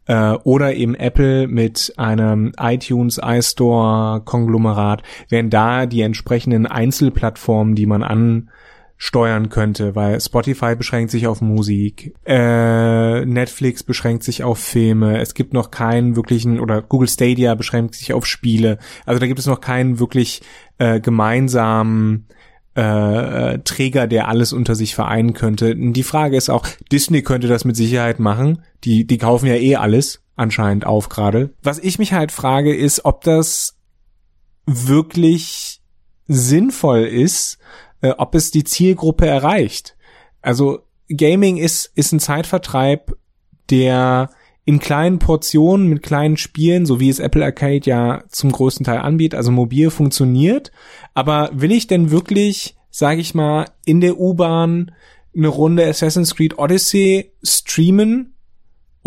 Äh, 0.08 0.32
oder 0.32 0.74
eben 0.74 0.96
Apple 0.96 1.48
mit 1.48 1.94
einem 1.98 2.54
iTunes 2.60 3.22
iStore 3.24 4.22
Konglomerat, 4.26 5.04
werden 5.30 5.52
da 5.52 5.86
die 5.86 6.02
entsprechenden 6.02 6.66
Einzelplattformen, 6.66 7.76
die 7.76 7.86
man 7.86 8.02
an 8.02 8.50
steuern 9.02 9.48
könnte, 9.48 9.96
weil 9.96 10.20
Spotify 10.20 10.76
beschränkt 10.76 11.10
sich 11.10 11.26
auf 11.26 11.40
Musik, 11.40 12.14
äh, 12.26 13.26
Netflix 13.26 13.82
beschränkt 13.82 14.24
sich 14.24 14.44
auf 14.44 14.60
Filme, 14.60 15.22
es 15.22 15.34
gibt 15.34 15.54
noch 15.54 15.72
keinen 15.72 16.18
wirklichen, 16.18 16.60
oder 16.60 16.82
Google 16.82 17.08
Stadia 17.08 17.56
beschränkt 17.56 17.96
sich 17.96 18.12
auf 18.12 18.26
Spiele. 18.26 18.78
Also 19.06 19.20
da 19.22 19.28
gibt 19.28 19.40
es 19.40 19.46
noch 19.46 19.62
keinen 19.62 20.00
wirklich 20.00 20.42
äh, 20.80 21.00
gemeinsamen 21.00 22.28
äh, 22.76 23.60
Träger, 23.60 24.06
der 24.06 24.28
alles 24.28 24.52
unter 24.52 24.76
sich 24.76 24.96
vereinen 24.96 25.32
könnte. 25.32 25.78
Die 25.78 26.04
Frage 26.04 26.36
ist 26.36 26.50
auch, 26.50 26.68
Disney 26.92 27.22
könnte 27.22 27.48
das 27.48 27.64
mit 27.64 27.78
Sicherheit 27.78 28.20
machen. 28.20 28.64
Die, 28.84 29.08
die 29.08 29.18
kaufen 29.18 29.48
ja 29.48 29.56
eh 29.56 29.78
alles 29.78 30.22
anscheinend 30.36 30.86
auf 30.86 31.08
gerade. 31.08 31.52
Was 31.64 31.80
ich 31.80 32.00
mich 32.00 32.12
halt 32.12 32.34
frage, 32.34 32.76
ist, 32.76 33.06
ob 33.06 33.24
das 33.24 33.78
wirklich 34.66 35.80
sinnvoll 36.28 37.06
ist, 37.06 37.60
äh, 38.02 38.12
ob 38.18 38.36
es 38.36 38.52
die 38.52 38.64
Zielgruppe 38.64 39.28
erreicht. 39.28 39.96
Also 40.42 40.80
Gaming 41.10 41.58
ist, 41.58 41.92
ist 41.96 42.12
ein 42.12 42.20
Zeitvertreib, 42.20 43.16
der 43.70 44.30
in 44.66 44.80
kleinen 44.80 45.18
Portionen 45.18 45.88
mit 45.88 46.04
kleinen 46.04 46.38
Spielen, 46.38 46.86
so 46.86 47.00
wie 47.00 47.10
es 47.10 47.20
Apple 47.20 47.44
Arcade 47.44 47.82
ja 47.86 48.24
zum 48.30 48.52
größten 48.52 48.86
Teil 48.86 49.00
anbietet, 49.00 49.36
also 49.36 49.52
mobil 49.52 49.90
funktioniert. 49.90 50.72
Aber 51.16 51.50
will 51.54 51.72
ich 51.72 51.88
denn 51.88 52.12
wirklich, 52.12 52.76
sage 52.92 53.20
ich 53.22 53.34
mal, 53.34 53.66
in 53.86 54.00
der 54.00 54.20
U-Bahn 54.20 54.92
eine 55.36 55.48
Runde 55.48 55.88
Assassin's 55.88 56.36
Creed 56.36 56.60
Odyssey 56.60 57.32
streamen 57.42 58.36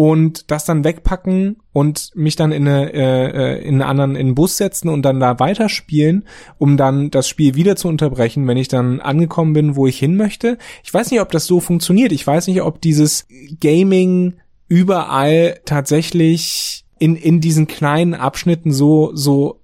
und 0.02 0.50
das 0.50 0.64
dann 0.64 0.82
wegpacken 0.82 1.59
und 1.73 2.11
mich 2.16 2.35
dann 2.35 2.50
in, 2.50 2.66
eine, 2.66 2.92
äh, 2.92 3.59
äh, 3.59 3.62
in 3.62 3.75
einen 3.75 3.82
anderen 3.82 4.16
in 4.16 4.26
einen 4.26 4.35
Bus 4.35 4.56
setzen 4.56 4.88
und 4.88 5.02
dann 5.02 5.21
da 5.21 5.38
weiterspielen, 5.38 6.25
um 6.59 6.76
dann 6.76 7.12
das 7.12 7.28
Spiel 7.28 7.54
wieder 7.54 7.76
zu 7.76 7.87
unterbrechen, 7.87 8.49
wenn 8.49 8.56
ich 8.56 8.66
dann 8.66 8.99
angekommen 8.99 9.52
bin, 9.52 9.76
wo 9.76 9.87
ich 9.87 10.00
hin 10.00 10.16
möchte. 10.16 10.59
Ich 10.82 10.92
weiß 10.92 11.12
nicht, 11.12 11.21
ob 11.21 11.30
das 11.30 11.47
so 11.47 11.61
funktioniert. 11.61 12.11
Ich 12.11 12.26
weiß 12.26 12.49
nicht, 12.49 12.62
ob 12.62 12.80
dieses 12.80 13.28
Gaming 13.61 14.38
überall 14.66 15.61
tatsächlich 15.66 16.85
in, 16.99 17.14
in 17.14 17.40
diesen 17.40 17.68
kleinen 17.68 18.14
Abschnitten 18.14 18.73
so, 18.73 19.14
so 19.14 19.61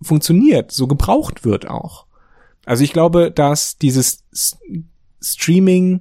funktioniert, 0.00 0.72
so 0.72 0.86
gebraucht 0.86 1.44
wird 1.44 1.68
auch. 1.68 2.06
Also 2.64 2.84
ich 2.84 2.94
glaube, 2.94 3.30
dass 3.30 3.76
dieses 3.76 4.24
Streaming, 5.20 6.00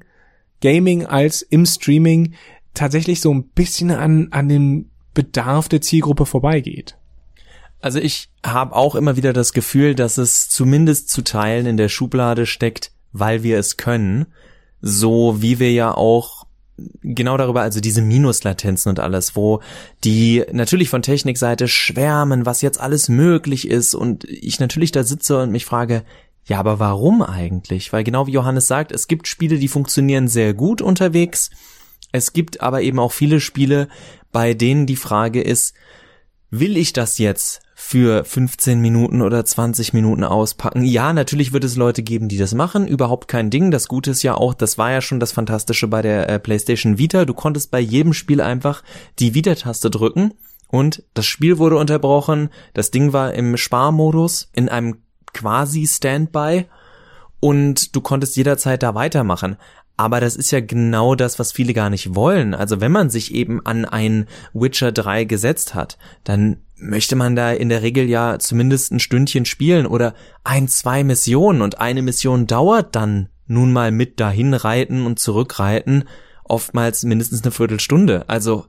Gaming 0.61 1.05
als 1.05 1.41
im 1.41 1.65
Streaming 1.65 2.35
tatsächlich 2.73 3.21
so 3.21 3.33
ein 3.33 3.43
bisschen 3.49 3.91
an, 3.91 4.29
an 4.31 4.49
den 4.49 4.89
Bedarf 5.13 5.69
der 5.69 5.81
Zielgruppe 5.81 6.25
vorbeigeht. 6.25 6.97
Also 7.79 7.99
ich 7.99 8.29
habe 8.45 8.75
auch 8.75 8.95
immer 8.95 9.17
wieder 9.17 9.33
das 9.33 9.53
Gefühl, 9.53 9.93
dass 9.93 10.17
es 10.17 10.49
zumindest 10.49 11.09
zu 11.09 11.21
Teilen 11.21 11.65
in 11.65 11.77
der 11.77 11.89
Schublade 11.89 12.45
steckt, 12.45 12.91
weil 13.11 13.43
wir 13.43 13.59
es 13.59 13.77
können, 13.77 14.27
so 14.81 15.41
wie 15.41 15.59
wir 15.59 15.71
ja 15.71 15.93
auch 15.93 16.45
genau 17.01 17.37
darüber, 17.37 17.61
also 17.61 17.79
diese 17.79 18.01
Minuslatenzen 18.01 18.89
und 18.89 18.99
alles, 18.99 19.35
wo 19.35 19.61
die 20.03 20.43
natürlich 20.51 20.89
von 20.89 21.01
Technikseite 21.01 21.67
schwärmen, 21.67 22.45
was 22.45 22.61
jetzt 22.61 22.79
alles 22.79 23.09
möglich 23.09 23.67
ist 23.67 23.93
und 23.93 24.23
ich 24.25 24.59
natürlich 24.59 24.91
da 24.91 25.03
sitze 25.03 25.41
und 25.41 25.51
mich 25.51 25.65
frage, 25.65 26.03
ja, 26.45 26.59
aber 26.59 26.79
warum 26.79 27.21
eigentlich? 27.21 27.93
Weil 27.93 28.03
genau 28.03 28.27
wie 28.27 28.31
Johannes 28.31 28.67
sagt, 28.67 28.91
es 28.91 29.07
gibt 29.07 29.27
Spiele, 29.27 29.57
die 29.57 29.67
funktionieren 29.67 30.27
sehr 30.27 30.53
gut 30.53 30.81
unterwegs. 30.81 31.51
Es 32.13 32.31
gibt 32.31 32.61
aber 32.61 32.81
eben 32.81 32.99
auch 32.99 33.11
viele 33.11 33.41
Spiele, 33.41 33.89
bei 34.31 34.53
denen 34.53 34.85
die 34.85 34.95
Frage 34.95 35.41
ist, 35.41 35.73
will 36.51 36.77
ich 36.77 36.93
das 36.93 37.17
jetzt 37.17 37.61
für 37.73 38.23
15 38.23 38.79
Minuten 38.79 39.21
oder 39.21 39.43
20 39.43 39.93
Minuten 39.93 40.23
auspacken. 40.23 40.85
Ja, 40.85 41.11
natürlich 41.11 41.53
wird 41.53 41.63
es 41.63 41.75
Leute 41.75 42.03
geben, 42.03 42.29
die 42.29 42.37
das 42.37 42.53
machen, 42.53 42.87
überhaupt 42.87 43.27
kein 43.27 43.49
Ding. 43.49 43.71
Das 43.71 43.87
Gute 43.87 44.11
ist 44.11 44.21
ja 44.21 44.35
auch, 44.35 44.53
das 44.53 44.77
war 44.77 44.91
ja 44.91 45.01
schon 45.01 45.19
das 45.19 45.31
Fantastische 45.31 45.87
bei 45.87 46.03
der 46.03 46.29
äh, 46.29 46.39
PlayStation 46.39 46.99
Vita. 46.99 47.25
Du 47.25 47.33
konntest 47.33 47.71
bei 47.71 47.79
jedem 47.79 48.13
Spiel 48.13 48.39
einfach 48.39 48.83
die 49.17 49.33
Vita-Taste 49.33 49.89
drücken 49.89 50.35
und 50.67 51.03
das 51.15 51.25
Spiel 51.25 51.57
wurde 51.57 51.77
unterbrochen. 51.77 52.49
Das 52.75 52.91
Ding 52.91 53.11
war 53.11 53.33
im 53.33 53.57
Sparmodus, 53.57 54.49
in 54.53 54.69
einem 54.69 55.01
quasi 55.33 55.87
Standby 55.87 56.67
und 57.39 57.95
du 57.95 58.01
konntest 58.01 58.37
jederzeit 58.37 58.83
da 58.83 58.93
weitermachen. 58.95 59.57
Aber 59.95 60.19
das 60.19 60.35
ist 60.35 60.51
ja 60.51 60.59
genau 60.59 61.15
das, 61.15 61.37
was 61.37 61.51
viele 61.51 61.73
gar 61.73 61.89
nicht 61.89 62.15
wollen. 62.15 62.53
Also 62.53 62.81
wenn 62.81 62.91
man 62.91 63.09
sich 63.09 63.33
eben 63.33 63.63
an 63.65 63.85
ein 63.85 64.27
Witcher 64.53 64.91
3 64.91 65.25
gesetzt 65.25 65.75
hat, 65.75 65.97
dann 66.23 66.57
möchte 66.75 67.15
man 67.15 67.35
da 67.35 67.51
in 67.51 67.69
der 67.69 67.81
Regel 67.81 68.09
ja 68.09 68.39
zumindest 68.39 68.91
ein 68.91 68.99
Stündchen 68.99 69.45
spielen 69.45 69.85
oder 69.85 70.13
ein, 70.43 70.67
zwei 70.67 71.03
Missionen 71.03 71.61
und 71.61 71.79
eine 71.79 72.01
Mission 72.01 72.47
dauert 72.47 72.95
dann 72.95 73.29
nun 73.47 73.71
mal 73.71 73.91
mit 73.91 74.19
dahin 74.19 74.53
reiten 74.53 75.05
und 75.05 75.19
zurückreiten 75.19 76.05
oftmals 76.43 77.03
mindestens 77.03 77.43
eine 77.43 77.51
Viertelstunde. 77.51 78.27
Also 78.27 78.65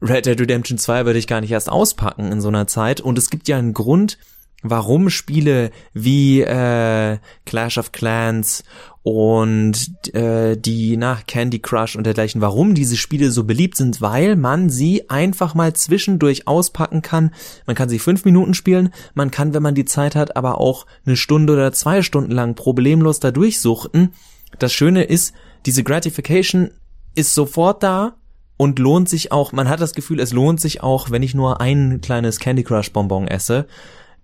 Red 0.00 0.26
Dead 0.26 0.40
Redemption 0.40 0.78
2 0.78 1.06
würde 1.06 1.18
ich 1.18 1.26
gar 1.26 1.40
nicht 1.40 1.50
erst 1.50 1.70
auspacken 1.70 2.30
in 2.30 2.40
so 2.40 2.48
einer 2.48 2.66
Zeit 2.66 3.00
und 3.00 3.18
es 3.18 3.30
gibt 3.30 3.48
ja 3.48 3.56
einen 3.56 3.74
Grund, 3.74 4.18
warum 4.62 5.10
Spiele 5.10 5.70
wie 5.92 6.42
äh, 6.42 7.18
Clash 7.44 7.78
of 7.78 7.92
Clans 7.92 8.64
und 9.06 10.12
äh, 10.16 10.56
die 10.56 10.96
nach 10.96 11.26
Candy 11.28 11.60
Crush 11.60 11.94
und 11.94 12.06
dergleichen, 12.06 12.40
warum 12.40 12.74
diese 12.74 12.96
Spiele 12.96 13.30
so 13.30 13.44
beliebt 13.44 13.76
sind, 13.76 14.00
weil 14.00 14.34
man 14.34 14.68
sie 14.68 15.08
einfach 15.08 15.54
mal 15.54 15.74
zwischendurch 15.74 16.48
auspacken 16.48 17.02
kann. 17.02 17.30
Man 17.68 17.76
kann 17.76 17.88
sie 17.88 18.00
fünf 18.00 18.24
Minuten 18.24 18.52
spielen, 18.52 18.92
man 19.14 19.30
kann, 19.30 19.54
wenn 19.54 19.62
man 19.62 19.76
die 19.76 19.84
Zeit 19.84 20.16
hat, 20.16 20.36
aber 20.36 20.60
auch 20.60 20.86
eine 21.06 21.16
Stunde 21.16 21.52
oder 21.52 21.72
zwei 21.72 22.02
Stunden 22.02 22.32
lang 22.32 22.56
problemlos 22.56 23.20
da 23.20 23.30
durchsuchten. 23.30 24.12
Das 24.58 24.72
Schöne 24.72 25.04
ist, 25.04 25.34
diese 25.66 25.84
Gratification 25.84 26.72
ist 27.14 27.32
sofort 27.32 27.84
da 27.84 28.16
und 28.56 28.80
lohnt 28.80 29.08
sich 29.08 29.30
auch, 29.30 29.52
man 29.52 29.68
hat 29.68 29.80
das 29.80 29.94
Gefühl, 29.94 30.18
es 30.18 30.32
lohnt 30.32 30.60
sich 30.60 30.82
auch, 30.82 31.12
wenn 31.12 31.22
ich 31.22 31.32
nur 31.32 31.60
ein 31.60 32.00
kleines 32.00 32.40
Candy 32.40 32.64
Crush 32.64 32.92
Bonbon 32.92 33.28
esse, 33.28 33.68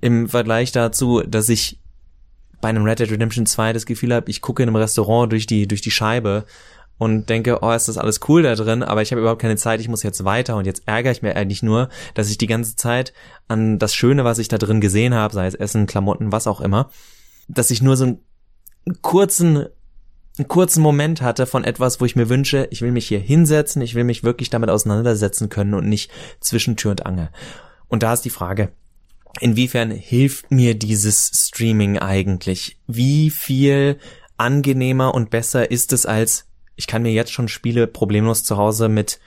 im 0.00 0.28
Vergleich 0.28 0.72
dazu, 0.72 1.20
dass 1.20 1.48
ich 1.48 1.78
bei 2.62 2.68
einem 2.68 2.84
Red 2.84 3.00
Dead 3.00 3.10
Redemption 3.10 3.44
2 3.44 3.74
das 3.74 3.84
Gefühl 3.84 4.14
habe, 4.14 4.30
ich 4.30 4.40
gucke 4.40 4.62
in 4.62 4.68
einem 4.70 4.76
Restaurant 4.76 5.30
durch 5.32 5.46
die, 5.46 5.68
durch 5.68 5.82
die 5.82 5.90
Scheibe 5.90 6.46
und 6.96 7.28
denke, 7.28 7.58
oh, 7.60 7.72
ist 7.72 7.88
das 7.88 7.98
alles 7.98 8.20
cool 8.28 8.42
da 8.42 8.54
drin, 8.54 8.82
aber 8.82 9.02
ich 9.02 9.10
habe 9.10 9.20
überhaupt 9.20 9.42
keine 9.42 9.56
Zeit, 9.56 9.80
ich 9.80 9.88
muss 9.88 10.04
jetzt 10.04 10.24
weiter 10.24 10.56
und 10.56 10.64
jetzt 10.64 10.84
ärgere 10.86 11.10
ich 11.10 11.20
mir 11.20 11.36
eigentlich 11.36 11.62
nur, 11.62 11.88
dass 12.14 12.30
ich 12.30 12.38
die 12.38 12.46
ganze 12.46 12.76
Zeit 12.76 13.12
an 13.48 13.80
das 13.80 13.94
Schöne, 13.94 14.24
was 14.24 14.38
ich 14.38 14.48
da 14.48 14.56
drin 14.56 14.80
gesehen 14.80 15.12
habe, 15.12 15.34
sei 15.34 15.46
es 15.46 15.56
Essen, 15.56 15.86
Klamotten, 15.86 16.30
was 16.30 16.46
auch 16.46 16.60
immer, 16.60 16.90
dass 17.48 17.72
ich 17.72 17.82
nur 17.82 17.96
so 17.96 18.04
einen 18.04 18.22
kurzen 19.02 19.66
einen 20.38 20.48
kurzen 20.48 20.82
Moment 20.82 21.20
hatte 21.20 21.44
von 21.44 21.62
etwas, 21.62 22.00
wo 22.00 22.06
ich 22.06 22.16
mir 22.16 22.30
wünsche, 22.30 22.66
ich 22.70 22.80
will 22.80 22.90
mich 22.90 23.06
hier 23.06 23.18
hinsetzen, 23.18 23.82
ich 23.82 23.94
will 23.94 24.04
mich 24.04 24.24
wirklich 24.24 24.48
damit 24.48 24.70
auseinandersetzen 24.70 25.50
können 25.50 25.74
und 25.74 25.86
nicht 25.86 26.10
zwischen 26.40 26.76
Tür 26.76 26.92
und 26.92 27.04
Angel. 27.04 27.28
Und 27.88 28.02
da 28.02 28.14
ist 28.14 28.22
die 28.22 28.30
Frage, 28.30 28.72
inwiefern 29.40 29.90
hilft 29.90 30.50
mir 30.50 30.74
dieses 30.74 31.30
Streaming 31.34 31.98
eigentlich? 31.98 32.78
Wie 32.86 33.30
viel 33.30 33.98
angenehmer 34.36 35.14
und 35.14 35.30
besser 35.30 35.70
ist 35.70 35.92
es 35.92 36.06
als, 36.06 36.48
ich 36.76 36.86
kann 36.86 37.02
mir 37.02 37.12
jetzt 37.12 37.32
schon 37.32 37.48
Spiele 37.48 37.86
problemlos 37.86 38.44
zu 38.44 38.56
Hause 38.56 38.88
mit 38.88 39.20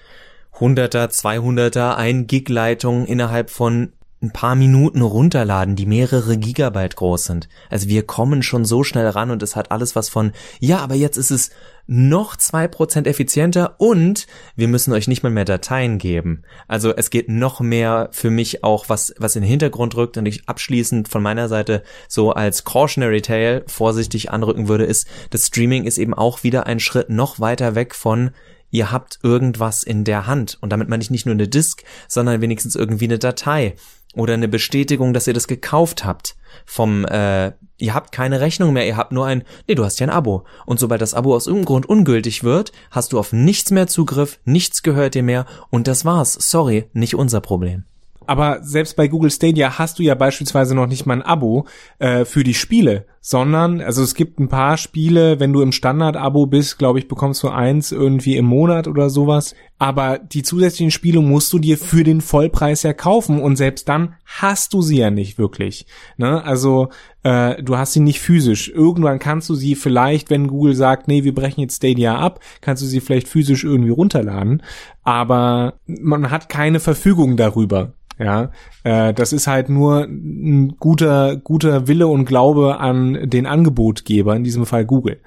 100er, 0.54 1.10
200er, 1.10 1.96
1 1.96 2.28
Gig 2.28 2.50
Leitung 2.50 3.06
innerhalb 3.06 3.50
von 3.50 3.94
ein 4.26 4.32
paar 4.32 4.56
Minuten 4.56 5.02
runterladen, 5.02 5.76
die 5.76 5.86
mehrere 5.86 6.38
Gigabyte 6.38 6.96
groß 6.96 7.26
sind. 7.26 7.48
Also 7.70 7.88
wir 7.88 8.04
kommen 8.04 8.44
schon 8.44 8.66
so 8.66 8.84
schnell 8.84 9.08
ran 9.08 9.32
und 9.32 9.44
es 9.44 9.56
hat 9.56 9.72
alles 9.72 9.96
was 9.96 10.10
von, 10.10 10.32
ja, 10.60 10.80
aber 10.80 10.96
jetzt 10.96 11.18
ist 11.18 11.32
es 11.32 11.52
noch 11.88 12.36
zwei 12.36 12.68
Prozent 12.68 13.06
effizienter 13.06 13.76
und 13.78 14.26
wir 14.56 14.68
müssen 14.68 14.92
euch 14.92 15.08
nicht 15.08 15.22
mal 15.22 15.32
mehr 15.32 15.46
Dateien 15.46 16.00
geben. 16.00 16.42
Also 16.68 16.96
es 16.96 17.12
geht 17.12 17.30
noch 17.30 17.60
mehr 17.60 18.10
für 18.12 18.32
mich 18.32 18.64
auch, 18.64 18.90
was, 18.90 19.14
was 19.20 19.36
in 19.36 19.44
den 19.44 19.50
Hintergrund 19.50 19.96
rückt 19.96 20.18
und 20.18 20.26
ich 20.26 20.50
abschließend 20.50 21.08
von 21.08 21.22
meiner 21.22 21.48
Seite 21.48 21.84
so 22.08 22.32
als 22.32 22.64
Cautionary 22.64 23.22
Tale 23.22 23.64
vorsichtig 23.68 24.32
anrücken 24.32 24.68
würde, 24.68 24.86
ist, 24.86 25.08
das 25.30 25.46
Streaming 25.46 25.86
ist 25.86 26.00
eben 26.00 26.16
auch 26.16 26.44
wieder 26.44 26.66
ein 26.66 26.80
Schritt 26.80 27.10
noch 27.10 27.40
weiter 27.40 27.76
weg 27.76 27.94
von 27.94 28.32
ihr 28.72 28.92
habt 28.92 29.20
irgendwas 29.24 29.84
in 29.84 30.04
der 30.04 30.28
Hand. 30.28 30.58
Und 30.62 30.72
damit 30.72 30.90
meine 30.90 31.02
ich 31.02 31.10
nicht 31.10 31.26
nur 31.26 31.34
eine 31.34 31.48
Disk, 31.48 31.84
sondern 32.08 32.42
wenigstens 32.42 32.76
irgendwie 32.76 33.06
eine 33.06 33.20
Datei 33.20 33.76
oder 34.16 34.34
eine 34.34 34.48
Bestätigung, 34.48 35.14
dass 35.14 35.28
ihr 35.28 35.34
das 35.34 35.48
gekauft 35.48 36.06
habt. 36.06 36.36
Vom, 36.66 37.06
äh, 37.06 37.52
ihr 37.78 37.94
habt 37.94 38.12
keine 38.12 38.40
Rechnung 38.40 38.74
mehr, 38.74 38.88
ihr 38.88 38.98
habt 38.98 39.12
nur 39.12 39.26
ein, 39.26 39.44
nee, 39.68 39.76
du 39.76 39.84
hast 39.84 40.00
ja 40.00 40.08
ein 40.08 40.14
Abo. 40.14 40.46
Und 40.66 40.80
sobald 40.80 41.02
das 41.02 41.14
Abo 41.14 41.36
aus 41.36 41.48
irgendeinem 41.48 41.66
Grund 41.66 41.86
ungültig 41.88 42.44
wird, 42.44 42.72
hast 42.92 43.14
du 43.14 43.20
auf 43.20 43.34
nichts 43.34 43.72
mehr 43.72 43.88
Zugriff, 43.88 44.40
nichts 44.46 44.84
gehört 44.84 45.16
dir 45.16 45.24
mehr 45.24 45.46
und 45.70 45.88
das 45.88 46.06
war's. 46.06 46.34
Sorry, 46.34 46.90
nicht 46.94 47.16
unser 47.16 47.42
Problem. 47.42 47.86
Aber 48.28 48.60
selbst 48.64 48.96
bei 48.96 49.08
Google 49.08 49.32
Stadia 49.32 49.78
hast 49.78 50.00
du 50.00 50.04
ja 50.04 50.16
beispielsweise 50.16 50.76
noch 50.76 50.88
nicht 50.88 51.06
mal 51.06 51.16
ein 51.16 51.22
Abo 51.22 51.66
äh, 52.00 52.26
für 52.26 52.44
die 52.44 52.54
Spiele, 52.54 53.06
sondern, 53.22 53.82
also 53.82 54.04
es 54.04 54.14
gibt 54.14 54.40
ein 54.40 54.50
paar 54.50 54.78
Spiele, 54.78 55.40
wenn 55.40 55.52
du 55.52 55.62
im 55.62 55.72
Standard-Abo 55.72 56.46
bist, 56.46 56.78
glaube 56.78 57.00
ich, 57.00 57.08
bekommst 57.08 57.42
du 57.42 57.50
eins 57.50 57.92
irgendwie 57.92 58.38
im 58.38 58.46
Monat 58.46 58.88
oder 58.88 59.10
sowas. 59.10 59.56
Aber 59.80 60.20
die 60.20 60.44
zusätzlichen 60.44 60.92
Spiele 60.92 61.22
musst 61.22 61.52
du 61.52 61.60
dir 61.60 61.78
für 61.78 62.04
den 62.04 62.22
Vollpreis 62.22 62.84
ja 62.84 62.94
kaufen 62.94 63.42
und 63.42 63.56
selbst 63.56 63.90
dann 63.90 64.16
hast 64.26 64.74
du 64.74 64.82
sie 64.82 64.98
ja 64.98 65.10
nicht 65.10 65.38
wirklich. 65.38 65.86
Ne? 66.18 66.44
Also 66.44 66.90
äh, 67.24 67.62
du 67.64 67.78
hast 67.78 67.94
sie 67.94 68.00
nicht 68.00 68.22
physisch. 68.22 68.70
Irgendwann 68.70 69.18
kannst 69.18 69.50
du 69.50 69.56
sie 69.56 69.74
vielleicht, 69.74 70.30
wenn 70.30 70.48
Google 70.48 70.76
sagt, 70.76 71.08
nee, 71.08 71.24
wir 71.24 71.34
brechen 71.34 71.62
jetzt 71.62 71.78
Stadia 71.78 72.18
ab, 72.20 72.40
kannst 72.62 72.84
du 72.84 72.88
sie 72.88 73.02
vielleicht 73.02 73.28
physisch 73.28 73.64
irgendwie 73.64 73.90
runterladen. 73.90 74.62
Aber 75.04 75.80
man 75.88 76.30
hat 76.30 76.48
keine 76.48 76.80
Verfügung 76.80 77.38
darüber 77.38 77.94
Ja, 78.18 78.52
äh, 78.84 79.14
das 79.14 79.34
ist 79.34 79.48
halt 79.48 79.70
nur 79.70 80.04
ein 80.04 80.78
guter, 80.80 81.36
guter 81.36 81.88
Wille 81.88 82.08
und 82.08 82.26
Glaube 82.26 82.80
an 82.80 83.30
den 83.30 83.46
Angebotgeber, 83.46 84.36
in 84.36 84.44
diesem 84.44 84.66
Fall 84.66 84.86
Google. 84.86 85.20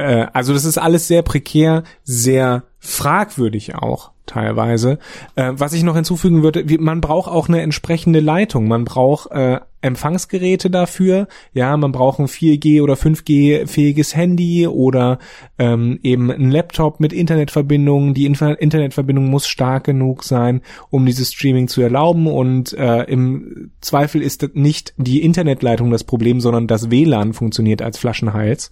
Äh, 0.00 0.26
also 0.32 0.52
das 0.52 0.64
ist 0.64 0.78
alles 0.78 1.06
sehr 1.08 1.22
prekär, 1.22 1.84
sehr 2.04 2.64
fragwürdig 2.78 3.74
auch 3.74 4.10
teilweise. 4.24 4.98
Äh, 5.34 5.52
was 5.54 5.72
ich 5.72 5.82
noch 5.82 5.96
hinzufügen 5.96 6.42
würde, 6.42 6.68
wie, 6.68 6.78
man 6.78 7.00
braucht 7.00 7.30
auch 7.30 7.48
eine 7.48 7.60
entsprechende 7.60 8.20
Leitung. 8.20 8.68
Man 8.68 8.84
braucht 8.84 9.30
äh, 9.32 9.60
Empfangsgeräte 9.82 10.70
dafür. 10.70 11.26
Ja, 11.52 11.76
man 11.76 11.92
braucht 11.92 12.20
ein 12.20 12.26
4G 12.26 12.82
oder 12.82 12.94
5G 12.94 13.66
fähiges 13.66 14.14
Handy 14.14 14.66
oder 14.66 15.18
ähm, 15.58 15.98
eben 16.02 16.30
ein 16.30 16.50
Laptop 16.50 17.00
mit 17.00 17.12
Internetverbindung. 17.12 18.14
Die 18.14 18.24
Inf 18.24 18.40
Internetverbindung 18.40 19.26
muss 19.26 19.48
stark 19.48 19.84
genug 19.84 20.24
sein, 20.24 20.62
um 20.90 21.04
dieses 21.04 21.32
Streaming 21.32 21.68
zu 21.68 21.82
erlauben. 21.82 22.26
Und 22.26 22.72
äh, 22.74 23.02
im 23.04 23.72
Zweifel 23.80 24.22
ist 24.22 24.54
nicht 24.54 24.94
die 24.96 25.22
Internetleitung 25.22 25.90
das 25.90 26.04
Problem, 26.04 26.40
sondern 26.40 26.66
das 26.66 26.90
WLAN 26.90 27.32
funktioniert 27.32 27.82
als 27.82 27.98
Flaschenhals 27.98 28.70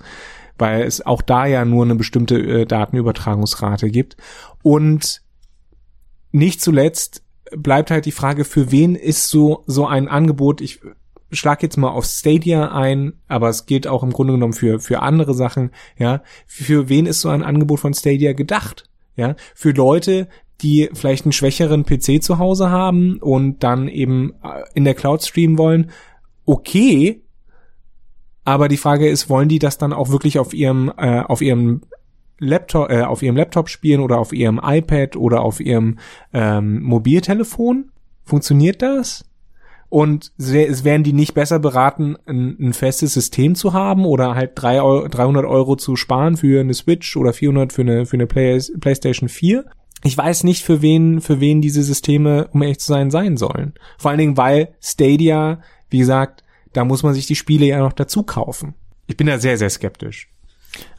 weil 0.58 0.82
es 0.82 1.04
auch 1.04 1.22
da 1.22 1.46
ja 1.46 1.64
nur 1.64 1.84
eine 1.84 1.94
bestimmte 1.94 2.38
äh, 2.38 2.66
Datenübertragungsrate 2.66 3.90
gibt. 3.90 4.16
Und 4.62 5.22
nicht 6.32 6.60
zuletzt 6.60 7.22
bleibt 7.56 7.90
halt 7.90 8.06
die 8.06 8.12
Frage, 8.12 8.44
für 8.44 8.70
wen 8.70 8.94
ist 8.94 9.28
so, 9.28 9.64
so 9.66 9.86
ein 9.86 10.08
Angebot, 10.08 10.60
ich 10.60 10.80
schlag 11.30 11.62
jetzt 11.62 11.76
mal 11.76 11.88
auf 11.88 12.04
Stadia 12.04 12.72
ein, 12.72 13.14
aber 13.26 13.48
es 13.48 13.66
gilt 13.66 13.86
auch 13.86 14.02
im 14.02 14.12
Grunde 14.12 14.34
genommen 14.34 14.52
für, 14.52 14.80
für 14.80 15.00
andere 15.02 15.34
Sachen, 15.34 15.70
ja. 15.98 16.22
Für 16.46 16.88
wen 16.88 17.06
ist 17.06 17.20
so 17.20 17.28
ein 17.28 17.42
Angebot 17.42 17.80
von 17.80 17.94
Stadia 17.94 18.32
gedacht? 18.32 18.84
Ja, 19.16 19.34
für 19.54 19.72
Leute, 19.72 20.28
die 20.60 20.90
vielleicht 20.92 21.24
einen 21.24 21.32
schwächeren 21.32 21.84
PC 21.84 22.22
zu 22.22 22.38
Hause 22.38 22.70
haben 22.70 23.18
und 23.18 23.62
dann 23.62 23.88
eben 23.88 24.34
äh, 24.42 24.62
in 24.74 24.84
der 24.84 24.94
Cloud 24.94 25.22
streamen 25.22 25.58
wollen, 25.58 25.90
okay, 26.46 27.22
aber 28.48 28.68
die 28.68 28.78
Frage 28.78 29.08
ist, 29.08 29.28
wollen 29.28 29.50
die 29.50 29.58
das 29.58 29.76
dann 29.76 29.92
auch 29.92 30.08
wirklich 30.08 30.38
auf 30.38 30.54
ihrem 30.54 30.90
äh, 30.96 31.20
auf 31.20 31.42
ihrem 31.42 31.82
Laptop, 32.38 32.90
äh, 32.90 33.02
auf 33.02 33.22
ihrem 33.22 33.36
Laptop 33.36 33.68
spielen 33.68 34.00
oder 34.00 34.18
auf 34.18 34.32
ihrem 34.32 34.58
iPad 34.62 35.16
oder 35.16 35.42
auf 35.42 35.60
ihrem 35.60 35.98
ähm, 36.32 36.82
Mobiltelefon? 36.82 37.90
Funktioniert 38.24 38.80
das? 38.80 39.26
Und 39.90 40.32
wären 40.38 41.02
die 41.02 41.12
nicht 41.12 41.34
besser 41.34 41.58
beraten, 41.58 42.16
ein, 42.26 42.56
ein, 42.58 42.72
festes 42.72 43.12
System 43.12 43.54
zu 43.54 43.74
haben 43.74 44.06
oder 44.06 44.34
halt 44.34 44.52
drei 44.54 44.80
Euro, 44.80 45.08
300 45.08 45.44
Euro 45.44 45.76
zu 45.76 45.96
sparen 45.96 46.36
für 46.36 46.60
eine 46.60 46.74
Switch 46.74 47.16
oder 47.16 47.32
400 47.34 47.72
für 47.72 47.82
eine, 47.82 48.06
für 48.06 48.16
eine 48.16 48.26
Play 48.26 48.58
PlayStation 48.80 49.28
4? 49.28 49.64
Ich 50.04 50.16
weiß 50.16 50.44
nicht, 50.44 50.62
für 50.62 50.80
wen, 50.80 51.20
für 51.20 51.40
wen 51.40 51.60
diese 51.60 51.82
Systeme, 51.82 52.48
um 52.52 52.62
ehrlich 52.62 52.78
zu 52.78 52.88
sein, 52.88 53.10
sein 53.10 53.36
sollen. 53.36 53.74
Vor 53.98 54.10
allen 54.10 54.18
Dingen, 54.18 54.36
weil 54.36 54.74
Stadia, 54.80 55.60
wie 55.90 55.98
gesagt, 55.98 56.44
da 56.78 56.85
muss 56.85 57.02
man 57.02 57.12
sich 57.12 57.26
die 57.26 57.35
Spiele 57.35 57.66
ja 57.66 57.80
noch 57.80 57.92
dazu 57.92 58.23
kaufen. 58.23 58.76
Ich 59.08 59.16
bin 59.16 59.26
da 59.26 59.40
sehr, 59.40 59.58
sehr 59.58 59.68
skeptisch. 59.68 60.28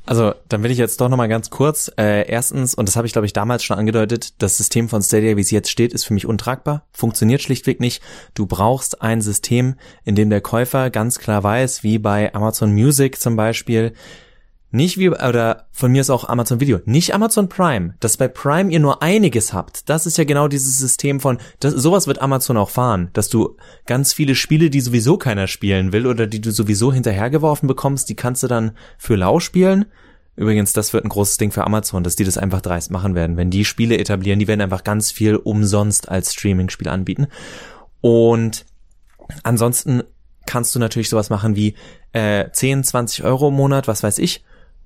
Also, 0.06 0.34
dann 0.50 0.62
will 0.62 0.72
ich 0.72 0.78
jetzt 0.78 1.00
doch 1.00 1.08
nochmal 1.08 1.30
ganz 1.30 1.52
kurz. 1.52 1.90
Äh, 1.98 2.28
erstens, 2.28 2.76
und 2.76 2.90
das 2.90 2.98
habe 2.98 3.08
ich 3.08 3.14
glaube 3.14 3.26
ich 3.28 3.32
damals 3.32 3.64
schon 3.64 3.78
angedeutet, 3.78 4.34
das 4.42 4.58
System 4.58 4.90
von 4.90 5.02
Stadia, 5.02 5.38
wie 5.38 5.42
es 5.42 5.52
jetzt 5.52 5.70
steht, 5.70 5.94
ist 5.94 6.04
für 6.04 6.14
mich 6.14 6.26
untragbar. 6.26 6.86
Funktioniert 6.92 7.42
schlichtweg 7.42 7.80
nicht. 7.80 8.04
Du 8.34 8.46
brauchst 8.46 9.02
ein 9.02 9.22
System, 9.22 9.76
in 10.04 10.16
dem 10.16 10.30
der 10.30 10.42
Käufer 10.42 10.90
ganz 10.90 11.18
klar 11.18 11.46
weiß, 11.46 11.82
wie 11.84 11.98
bei 11.98 12.34
Amazon 12.36 12.74
Music 12.74 13.22
zum 13.22 13.38
Beispiel, 13.38 13.94
nicht 14.72 15.00
wie, 15.00 15.10
oder 15.10 15.68
von 15.72 15.92
mir 15.92 16.02
ist 16.02 16.12
auch 16.12 16.30
Amazon 16.30 16.60
Video, 16.60 16.80
nicht 16.86 17.14
Amazon 17.16 17.50
Prime, 17.50 17.96
dass 18.00 18.18
bei 18.18 18.28
Prime 18.28 18.72
ihr 18.72 18.80
nur 18.80 19.02
einiges 19.02 19.52
habt. 19.52 19.90
Das 19.90 20.06
ist 20.06 20.18
ja 20.18 20.26
genau 20.26 20.48
dieses 20.48 20.78
System 20.78 21.20
von, 21.20 21.40
das, 21.60 21.74
sowas 21.74 22.06
wird 22.06 22.22
Amazon 22.22 22.58
auch 22.58 22.70
fahren, 22.70 23.10
dass 23.14 23.30
du 23.30 23.58
ganz 23.88 24.14
viele 24.14 24.36
Spiele, 24.36 24.70
die 24.70 24.82
sowieso 24.82 25.18
keiner 25.18 25.48
spielen 25.48 25.92
will 25.92 26.06
oder 26.06 26.28
die 26.28 26.42
du 26.42 26.52
sowieso 26.52 26.94
hinterhergeworfen 26.94 27.68
bekommst, 27.68 28.10
die 28.10 28.16
kannst 28.16 28.44
du 28.44 28.48
dann 28.48 28.72
für 29.00 29.16
lau 29.16 29.40
spielen. 29.40 29.86
Übrigens, 30.36 30.72
das 30.72 30.94
wird 30.94 31.04
ein 31.04 31.10
großes 31.10 31.38
Ding 31.38 31.52
für 31.52 31.66
Amazon, 31.66 32.04
dass 32.04 32.16
die 32.16 32.24
das 32.24 32.38
einfach 32.38 32.62
dreist 32.62 32.92
machen 32.92 33.16
werden. 33.16 33.38
Wenn 33.38 33.50
die 33.50 33.66
Spiele 33.66 33.98
etablieren, 33.98 34.40
die 34.40 34.48
werden 34.48 34.62
einfach 34.62 34.84
ganz 34.84 35.12
viel 35.12 35.36
umsonst 35.36 36.10
als 36.10 36.34
Streaming-Spiel 36.34 36.88
anbieten. 36.88 37.28
Und 38.02 38.66
ansonsten 39.44 40.04
kannst 40.46 40.74
du 40.76 40.80
natürlich 40.80 41.10
sowas 41.10 41.30
machen 41.30 41.56
wie 41.56 41.76
äh, 42.14 42.50
10, 42.52 42.84
20 42.84 43.24
Euro 43.24 43.50
im 43.50 43.56
Monat, 43.56 43.88
was 43.88 44.04
weiß 44.04 44.20
ich, 44.20 44.44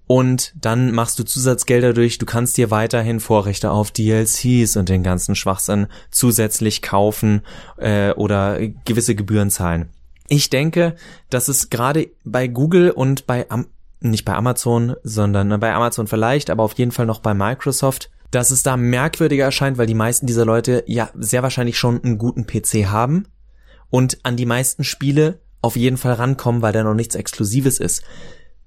und 0.08 0.54
dann 0.60 0.92
machst 0.92 1.18
du 1.20 1.24
Zusatzgelder 1.24 1.94
durch, 1.94 2.18
du 2.18 2.26
kannst 2.26 2.58
dir 2.58 2.72
weiterhin 2.72 3.20
Vorrechte 3.20 3.72
auf 3.72 3.92
DLCs 3.92 4.76
und 4.76 4.90
den 4.90 5.04
ganzen 5.04 5.36
Schwachsinn 5.36 5.88
zusätzlich 6.12 6.82
kaufen 6.82 7.42
äh, 7.78 8.12
oder 8.12 8.60
gewisse 8.86 9.16
Gebühren 9.16 9.50
zahlen. 9.50 9.90
Ich 10.28 10.50
denke, 10.50 10.96
dass 11.30 11.48
es 11.48 11.70
gerade 11.70 12.10
bei 12.24 12.48
Google 12.48 12.92
und 12.92 13.28
bei 13.28 13.50
Am 13.50 13.68
nicht 14.00 14.26
bei 14.26 14.34
Amazon, 14.34 14.96
sondern 15.04 15.58
bei 15.62 15.74
Amazon 15.74 16.08
vielleicht, 16.08 16.50
aber 16.50 16.64
auf 16.64 16.74
jeden 16.74 16.92
Fall 16.92 17.06
noch 17.06 17.22
bei 17.22 17.34
Microsoft, 17.34 18.12
dass 18.32 18.52
es 18.52 18.62
da 18.62 18.76
merkwürdiger 18.76 19.46
erscheint, 19.46 19.78
weil 19.78 19.88
die 19.88 19.94
meisten 19.94 20.28
dieser 20.28 20.44
Leute 20.44 20.84
ja 20.88 21.10
sehr 21.18 21.42
wahrscheinlich 21.42 21.78
schon 21.78 22.04
einen 22.04 22.18
guten 22.18 22.46
PC 22.46 22.88
haben 22.88 23.28
und 23.90 24.18
an 24.24 24.36
die 24.36 24.46
meisten 24.46 24.84
Spiele 24.84 25.40
auf 25.62 25.78
jeden 25.78 25.96
Fall 25.96 26.14
rankommen, 26.14 26.62
weil 26.62 26.74
da 26.74 26.84
noch 26.84 26.96
nichts 26.96 27.16
Exklusives 27.16 27.80
ist. 27.80 28.04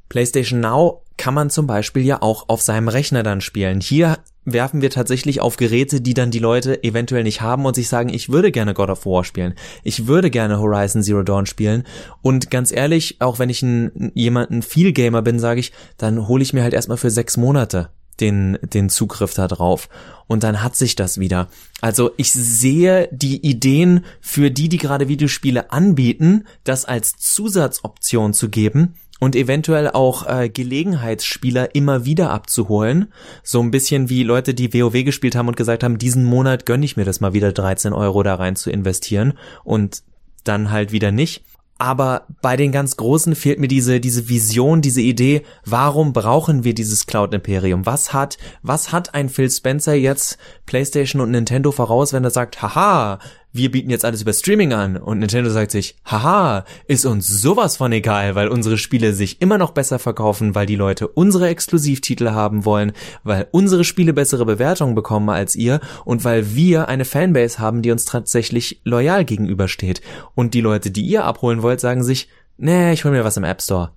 PlayStation 0.09 0.61
Now 0.61 1.03
kann 1.16 1.35
man 1.35 1.51
zum 1.51 1.66
Beispiel 1.66 2.05
ja 2.05 2.23
auch 2.23 2.49
auf 2.49 2.61
seinem 2.62 2.88
Rechner 2.88 3.23
dann 3.23 3.40
spielen. 3.40 3.81
Hier 3.81 4.19
werfen 4.45 4.81
wir 4.81 4.90
tatsächlich 4.90 5.40
auf 5.40 5.57
Geräte, 5.57 6.01
die 6.01 6.14
dann 6.14 6.31
die 6.31 6.38
Leute 6.38 6.83
eventuell 6.85 7.25
nicht 7.25 7.40
haben 7.40 7.66
und 7.66 7.75
sich 7.75 7.88
sagen, 7.88 8.09
ich 8.09 8.31
würde 8.31 8.53
gerne 8.53 8.75
God 8.75 8.90
of 8.90 9.05
War 9.05 9.25
spielen. 9.25 9.55
Ich 9.83 10.07
würde 10.07 10.31
gerne 10.31 10.61
Horizon 10.61 11.03
Zero 11.03 11.23
Dawn 11.23 11.47
spielen. 11.47 11.85
Und 12.23 12.51
ganz 12.51 12.71
ehrlich, 12.71 13.16
auch 13.21 13.38
wenn 13.38 13.51
ich 13.51 13.62
ein, 13.62 14.12
jemanden 14.14 14.62
viel 14.62 14.92
Gamer 14.92 15.23
bin, 15.23 15.38
sage 15.38 15.61
ich, 15.61 15.73
dann 15.99 16.29
hole 16.29 16.42
ich 16.42 16.53
mir 16.53 16.62
halt 16.62 16.75
erstmal 16.75 16.99
für 16.99 17.11
sechs 17.11 17.37
Monate 17.37 17.90
den, 18.21 18.59
den 18.62 18.88
Zugriff 18.88 19.35
da 19.35 19.49
drauf. 19.49 19.88
Und 20.27 20.42
dann 20.42 20.62
hat 20.62 20.77
sich 20.77 20.97
das 20.97 21.19
wieder. 21.19 21.49
Also 21.81 22.12
ich 22.16 22.33
sehe 22.33 23.09
die 23.12 23.45
Ideen 23.47 24.05
für 24.21 24.51
die, 24.51 24.69
die 24.69 24.79
gerade 24.79 25.09
Videospiele 25.09 25.71
anbieten, 25.71 26.45
das 26.64 26.85
als 26.85 27.16
Zusatzoption 27.16 28.33
zu 28.33 28.49
geben, 28.49 28.95
und 29.20 29.37
eventuell 29.37 29.90
auch 29.90 30.26
äh, 30.26 30.48
Gelegenheitsspieler 30.48 31.74
immer 31.74 32.05
wieder 32.05 32.31
abzuholen. 32.31 33.12
So 33.42 33.61
ein 33.61 33.70
bisschen 33.70 34.09
wie 34.09 34.22
Leute, 34.22 34.55
die 34.55 34.72
WoW 34.72 35.05
gespielt 35.05 35.37
haben 35.37 35.48
und 35.48 35.57
gesagt 35.57 35.83
haben, 35.83 35.98
diesen 35.98 36.24
Monat 36.24 36.66
gönne 36.66 36.85
ich 36.85 36.96
mir 36.96 37.05
das 37.05 37.20
mal 37.20 37.33
wieder 37.33 37.52
13 37.52 37.92
Euro 37.92 38.22
da 38.22 38.35
rein 38.35 38.57
zu 38.57 38.70
investieren 38.70 39.35
und 39.64 40.02
dann 40.44 40.70
halt 40.70 40.92
wieder 40.92 41.12
nicht. 41.12 41.44
Aber 41.79 42.26
bei 42.40 42.57
den 42.57 42.72
ganz 42.72 42.96
Großen 42.96 43.35
fehlt 43.35 43.61
mir 43.61 43.68
diese, 43.68 44.00
diese 44.00 44.31
Vision, 44.31 44.81
diese 44.81 45.02
Idee, 45.02 45.42
warum 45.66 46.14
brauchen 46.14 46.64
wir 46.64 46.72
dieses 46.72 47.05
Cloud 47.05 47.35
Imperium? 47.35 47.85
Was 47.85 48.14
hat, 48.14 48.38
was 48.62 48.92
hat 48.92 49.14
ein 49.14 49.29
Phil 49.29 49.50
Spencer 49.50 49.92
jetzt 49.92 50.38
PlayStation 50.64 51.20
und 51.20 51.33
Nintendo 51.33 51.72
voraus, 51.72 52.14
wenn 52.14 52.24
er 52.24 52.31
sagt, 52.31 52.62
haha, 52.62 53.18
wir 53.57 53.71
bieten 53.71 53.90
jetzt 53.90 54.05
alles 54.05 54.23
über 54.23 54.33
Streaming 54.33 54.73
an 54.73 54.97
und 54.97 55.19
Nintendo 55.19 55.51
sagt 55.51 55.71
sich, 55.71 55.97
haha, 56.05 56.64
ist 56.87 57.07
uns 57.07 57.27
sowas 57.27 57.77
von 57.77 57.92
egal, 57.92 58.35
weil 58.35 58.49
unsere 58.49 58.79
Spiele 58.79 59.12
sich 59.12 59.40
immer 59.40 59.59
noch 59.59 59.73
besser 59.73 59.99
verkaufen, 59.99 60.55
weil 60.55 60.66
die 60.66 60.77
Leute 60.77 61.09
unsere 61.09 61.49
Exklusivtitel 61.49 62.31
haben 62.31 62.64
wollen, 62.64 62.92
weil 63.25 63.49
unsere 63.51 63.85
Spiele 63.85 64.12
bessere 64.12 64.47
Bewertungen 64.47 64.95
bekommen 64.95 65.29
als 65.29 65.57
ihr 65.57 65.81
und 66.05 66.25
weil 66.25 66.55
wir 66.55 66.88
eine 66.88 67.05
Fanbase 67.05 67.59
haben, 67.59 67.83
die 67.83 67.90
uns 67.90 68.05
tatsächlich 68.05 68.81
loyal 68.85 69.25
gegenübersteht. 69.25 70.01
Und 70.35 70.55
die 70.55 70.61
Leute, 70.61 70.90
die 70.90 71.07
ihr 71.07 71.25
abholen 71.25 71.62
wollt, 71.62 71.81
sagen 71.81 72.03
sich, 72.03 72.29
nee, 72.57 72.92
ich 72.92 73.05
hol 73.05 73.12
mir 73.12 73.25
was 73.25 73.37
im 73.37 73.45
App 73.45 73.62
Store. 73.62 73.92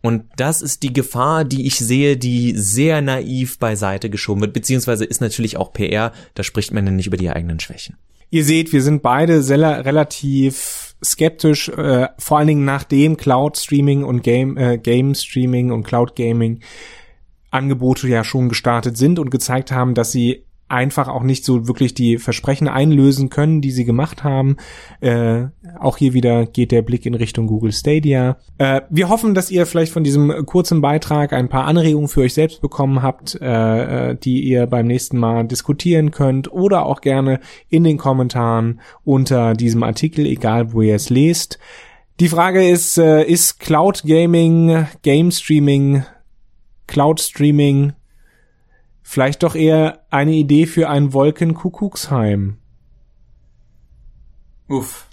Und 0.00 0.26
das 0.36 0.62
ist 0.62 0.82
die 0.84 0.92
Gefahr, 0.92 1.44
die 1.44 1.66
ich 1.66 1.76
sehe, 1.76 2.16
die 2.16 2.52
sehr 2.56 3.02
naiv 3.02 3.58
beiseite 3.58 4.10
geschoben 4.10 4.40
wird, 4.40 4.52
beziehungsweise 4.52 5.04
ist 5.04 5.20
natürlich 5.20 5.56
auch 5.56 5.72
PR, 5.72 6.12
da 6.34 6.44
spricht 6.44 6.72
man 6.72 6.86
ja 6.86 6.92
nicht 6.92 7.08
über 7.08 7.16
die 7.16 7.30
eigenen 7.30 7.58
Schwächen. 7.58 7.96
Ihr 8.30 8.44
seht, 8.44 8.72
wir 8.72 8.82
sind 8.82 9.02
beide 9.02 9.42
sehr, 9.42 9.84
relativ 9.84 10.94
skeptisch, 11.02 11.68
äh, 11.68 12.08
vor 12.18 12.38
allen 12.38 12.48
Dingen 12.48 12.64
nachdem 12.64 13.16
Cloud 13.16 13.56
Streaming 13.56 14.04
und 14.04 14.22
Game, 14.22 14.56
äh, 14.56 14.78
Game 14.78 15.14
Streaming 15.14 15.70
und 15.70 15.84
Cloud 15.84 16.16
Gaming 16.16 16.60
Angebote 17.50 18.08
ja 18.08 18.24
schon 18.24 18.48
gestartet 18.48 18.96
sind 18.96 19.18
und 19.18 19.30
gezeigt 19.30 19.72
haben, 19.72 19.94
dass 19.94 20.12
sie 20.12 20.44
einfach 20.68 21.08
auch 21.08 21.22
nicht 21.22 21.44
so 21.44 21.66
wirklich 21.66 21.94
die 21.94 22.18
Versprechen 22.18 22.68
einlösen 22.68 23.30
können, 23.30 23.60
die 23.60 23.70
sie 23.70 23.84
gemacht 23.84 24.24
haben. 24.24 24.56
Äh, 25.00 25.46
auch 25.78 25.96
hier 25.96 26.12
wieder 26.12 26.46
geht 26.46 26.72
der 26.72 26.82
Blick 26.82 27.06
in 27.06 27.14
Richtung 27.14 27.46
Google 27.46 27.72
Stadia. 27.72 28.36
Äh, 28.58 28.82
wir 28.90 29.08
hoffen, 29.08 29.34
dass 29.34 29.50
ihr 29.50 29.66
vielleicht 29.66 29.92
von 29.92 30.04
diesem 30.04 30.46
kurzen 30.46 30.80
Beitrag 30.80 31.32
ein 31.32 31.48
paar 31.48 31.64
Anregungen 31.64 32.08
für 32.08 32.20
euch 32.20 32.34
selbst 32.34 32.60
bekommen 32.60 33.02
habt, 33.02 33.34
äh, 33.40 34.16
die 34.16 34.42
ihr 34.42 34.66
beim 34.66 34.86
nächsten 34.86 35.18
Mal 35.18 35.46
diskutieren 35.46 36.10
könnt 36.10 36.52
oder 36.52 36.84
auch 36.86 37.00
gerne 37.00 37.40
in 37.68 37.84
den 37.84 37.96
Kommentaren 37.96 38.80
unter 39.04 39.54
diesem 39.54 39.82
Artikel, 39.82 40.26
egal 40.26 40.72
wo 40.72 40.82
ihr 40.82 40.94
es 40.94 41.10
lest. 41.10 41.58
Die 42.20 42.28
Frage 42.28 42.68
ist, 42.68 42.98
äh, 42.98 43.24
ist 43.24 43.60
Cloud 43.60 44.02
Gaming, 44.04 44.86
Game 45.02 45.30
Streaming, 45.30 46.02
Cloud 46.88 47.20
Streaming 47.20 47.92
Vielleicht 49.10 49.42
doch 49.42 49.54
eher 49.54 50.00
eine 50.10 50.32
Idee 50.32 50.66
für 50.66 50.90
ein 50.90 51.14
Wolkenkuckucksheim. 51.14 52.58
Uff. 54.68 55.06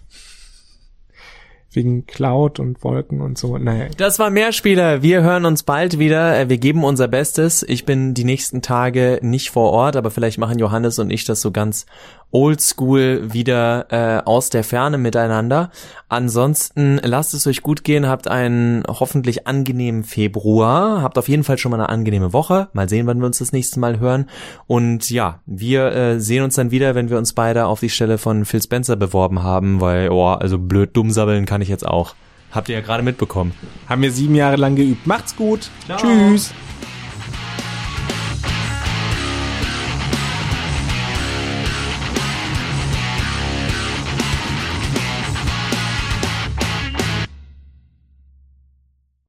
Wegen 1.71 2.05
Cloud 2.05 2.59
und 2.59 2.83
Wolken 2.83 3.21
und 3.21 3.37
so. 3.37 3.57
Naja. 3.57 3.87
Das 3.95 4.19
war 4.19 4.31
Mehrspieler. 4.31 5.01
Wir 5.01 5.23
hören 5.23 5.45
uns 5.45 5.63
bald 5.63 5.97
wieder. 5.97 6.37
Äh, 6.37 6.49
wir 6.49 6.57
geben 6.57 6.83
unser 6.83 7.07
Bestes. 7.07 7.63
Ich 7.63 7.85
bin 7.85 8.13
die 8.13 8.25
nächsten 8.25 8.61
Tage 8.61 9.19
nicht 9.21 9.51
vor 9.51 9.71
Ort, 9.71 9.95
aber 9.95 10.11
vielleicht 10.11 10.39
machen 10.39 10.59
Johannes 10.59 10.99
und 10.99 11.09
ich 11.09 11.23
das 11.23 11.39
so 11.39 11.51
ganz 11.51 11.85
oldschool 12.35 13.31
wieder 13.31 13.85
äh, 13.91 14.21
aus 14.25 14.49
der 14.49 14.65
Ferne 14.65 14.97
miteinander. 14.97 15.71
Ansonsten 16.09 16.99
lasst 17.01 17.33
es 17.33 17.47
euch 17.47 17.61
gut 17.61 17.85
gehen, 17.85 18.09
habt 18.09 18.27
einen 18.27 18.83
hoffentlich 18.87 19.47
angenehmen 19.47 20.03
Februar, 20.03 21.01
habt 21.01 21.17
auf 21.17 21.29
jeden 21.29 21.45
Fall 21.45 21.57
schon 21.57 21.71
mal 21.71 21.77
eine 21.77 21.87
angenehme 21.87 22.33
Woche. 22.33 22.67
Mal 22.73 22.89
sehen, 22.89 23.07
wann 23.07 23.19
wir 23.19 23.25
uns 23.25 23.37
das 23.37 23.53
nächste 23.53 23.79
Mal 23.79 23.99
hören. 23.99 24.29
Und 24.67 25.09
ja, 25.09 25.39
wir 25.45 25.93
äh, 25.93 26.19
sehen 26.19 26.43
uns 26.43 26.55
dann 26.55 26.71
wieder, 26.71 26.93
wenn 26.93 27.09
wir 27.09 27.17
uns 27.17 27.31
beide 27.31 27.67
auf 27.67 27.79
die 27.79 27.89
Stelle 27.89 28.17
von 28.17 28.43
Phil 28.43 28.61
Spencer 28.61 28.97
beworben 28.97 29.41
haben, 29.41 29.79
weil, 29.79 30.09
oh, 30.09 30.27
also 30.27 30.59
blöd 30.59 30.89
dumm 30.91 31.11
sabbeln 31.11 31.45
kann 31.45 31.61
ich 31.61 31.69
jetzt 31.69 31.87
auch. 31.87 32.15
Habt 32.51 32.67
ihr 32.67 32.75
ja 32.75 32.81
gerade 32.81 33.01
mitbekommen. 33.01 33.53
Haben 33.87 34.01
wir 34.01 34.11
sieben 34.11 34.35
Jahre 34.35 34.57
lang 34.57 34.75
geübt. 34.75 35.07
Macht's 35.07 35.37
gut. 35.37 35.69
Ciao. 35.87 35.99
Tschüss. 35.99 36.53